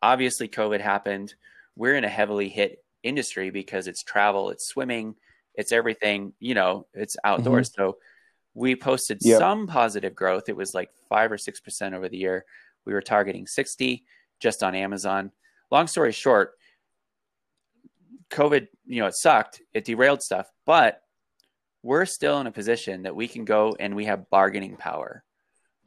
[0.00, 1.34] Obviously, COVID happened.
[1.76, 5.14] We're in a heavily hit industry because it's travel, it's swimming,
[5.54, 7.70] it's everything, you know, it's outdoors.
[7.70, 7.82] Mm-hmm.
[7.82, 7.98] So
[8.54, 9.38] We posted yep.
[9.38, 10.48] some positive growth.
[10.48, 12.44] It was like five or six percent over the year.
[12.84, 14.04] We were targeting 60
[14.40, 15.30] just on Amazon.
[15.70, 16.52] Long story short,
[18.30, 19.62] COVID, you know, it sucked.
[19.72, 21.00] It derailed stuff, but
[21.82, 25.24] we're still in a position that we can go and we have bargaining power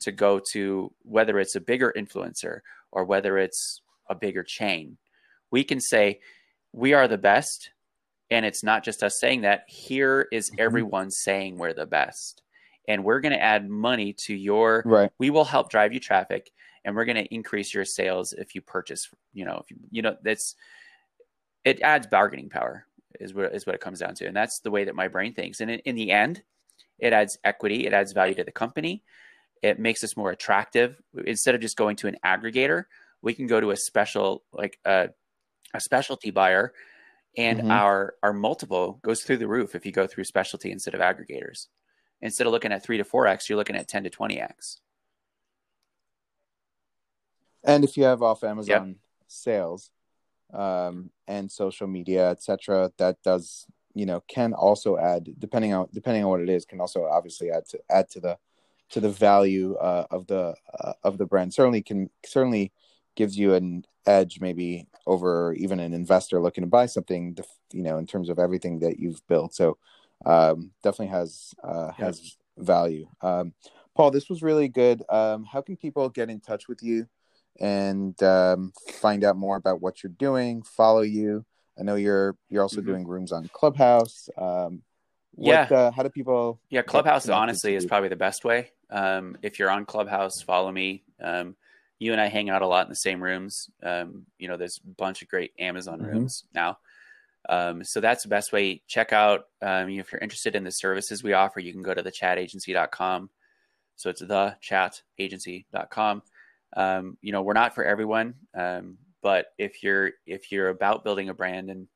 [0.02, 2.60] to go to whether it's a bigger influencer
[2.92, 4.98] or whether it's a bigger chain.
[5.52, 6.20] We can say,
[6.74, 7.72] we are the best.
[8.32, 9.64] And it's not just us saying that.
[9.68, 10.62] Here is mm-hmm.
[10.62, 12.42] everyone saying we're the best.
[12.88, 15.12] And we're going to add money to your, right.
[15.18, 16.52] we will help drive you traffic
[16.84, 20.02] and we're going to increase your sales if you purchase, you know, if you, you
[20.04, 20.56] know, that's,
[21.64, 22.86] it adds bargaining power
[23.20, 24.28] is what, is what it comes down to.
[24.28, 25.62] And that's the way that my brain thinks.
[25.62, 26.44] And in, in the end,
[27.00, 29.04] it adds equity, it adds value to the company.
[29.64, 31.02] It makes us more attractive.
[31.26, 32.84] Instead of just going to an aggregator,
[33.24, 35.10] we can go to a special, like a,
[35.74, 36.72] a specialty buyer
[37.38, 37.72] and mm-hmm.
[37.72, 41.68] our our multiple goes through the roof if you go through specialty instead of aggregators.
[42.22, 44.80] Instead of looking at three to four x, you're looking at ten to twenty x.
[47.64, 48.98] And if you have off Amazon yep.
[49.28, 49.90] sales
[50.54, 56.24] um, and social media, etc., that does you know can also add depending on depending
[56.24, 58.38] on what it is can also obviously add to add to the
[58.90, 61.54] to the value uh, of the uh, of the brand.
[61.54, 62.72] Certainly can certainly
[63.16, 67.38] gives you an edge maybe over even an investor looking to buy something
[67.72, 69.54] you know in terms of everything that you've built.
[69.54, 69.78] So
[70.26, 73.08] um, definitely has uh, has value.
[73.22, 73.54] Um,
[73.96, 75.04] paul this was really good.
[75.10, 77.08] Um, how can people get in touch with you
[77.60, 81.46] and um, find out more about what you're doing follow you?
[81.80, 82.90] I know you're you're also mm-hmm.
[82.90, 84.30] doing rooms on clubhouse.
[84.38, 84.84] Um,
[85.38, 85.78] what, yeah.
[85.78, 88.72] uh, how do people yeah clubhouse honestly is probably the best way.
[88.90, 91.04] Um, if you're on clubhouse follow me
[92.00, 93.70] you and I hang out a lot in the same rooms.
[93.84, 96.12] Um, you know, there's a bunch of great Amazon mm-hmm.
[96.12, 96.78] rooms now.
[97.48, 98.82] Um, so that's the best way.
[98.88, 102.02] Check out, um, if you're interested in the services we offer, you can go to
[102.02, 103.30] the chatagency.com.
[103.96, 106.24] So it's the chatagency.com.
[106.76, 108.34] Um, you know, we're not for everyone.
[108.54, 111.88] Um, but if you're, if you're about building a brand and,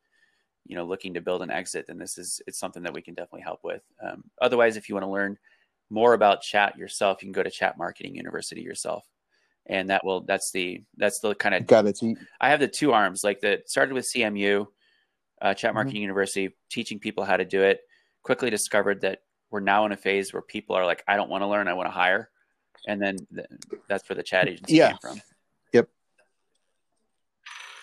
[0.66, 3.16] you know, looking to build an exit, then this is, it's something that we can
[3.16, 3.82] definitely help with.
[4.02, 5.38] Um, otherwise, if you want to learn
[5.89, 9.04] more about chat yourself, you can go to chat marketing university yourself
[9.70, 11.99] and that will that's the that's the kind of got it.
[12.41, 14.65] I have the two arms like that started with CMU,
[15.41, 15.74] uh, Chat.
[15.74, 16.01] Marketing mm-hmm.
[16.01, 17.82] University, teaching people how to do it.
[18.24, 19.20] Quickly discovered that
[19.51, 21.74] we're now in a phase where people are like, I don't want to learn, I
[21.74, 22.30] want to hire,
[22.88, 23.45] and then the,
[23.88, 24.89] that's where the chat agency yeah.
[24.89, 25.22] came from.
[25.74, 25.89] Yep.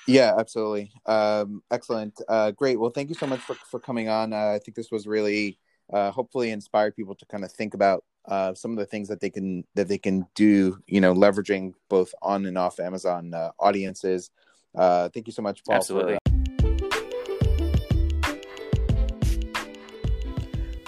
[0.09, 0.93] Yeah, absolutely.
[1.07, 2.21] Um, excellent.
[2.29, 2.79] Uh, great.
[2.79, 4.33] Well, thank you so much for for coming on.
[4.33, 5.59] Uh, I think this was really
[5.93, 9.21] uh, hopefully inspired people to kind of think about uh, some of the things that
[9.21, 13.51] they can that they can do you know leveraging both on and off amazon uh,
[13.59, 14.31] audiences
[14.75, 16.37] uh, thank you so much paul absolutely for,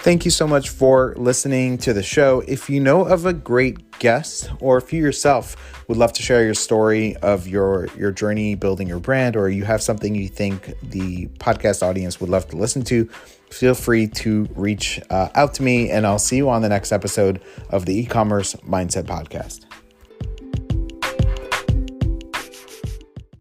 [0.01, 2.41] Thank you so much for listening to the show.
[2.47, 6.45] If you know of a great guest or if you yourself would love to share
[6.45, 10.73] your story of your your journey building your brand or you have something you think
[10.83, 13.11] the podcast audience would love to listen to,
[13.51, 16.93] feel free to reach uh, out to me and I'll see you on the next
[16.93, 17.41] episode
[17.71, 19.68] of the e-commerce mindset podcast.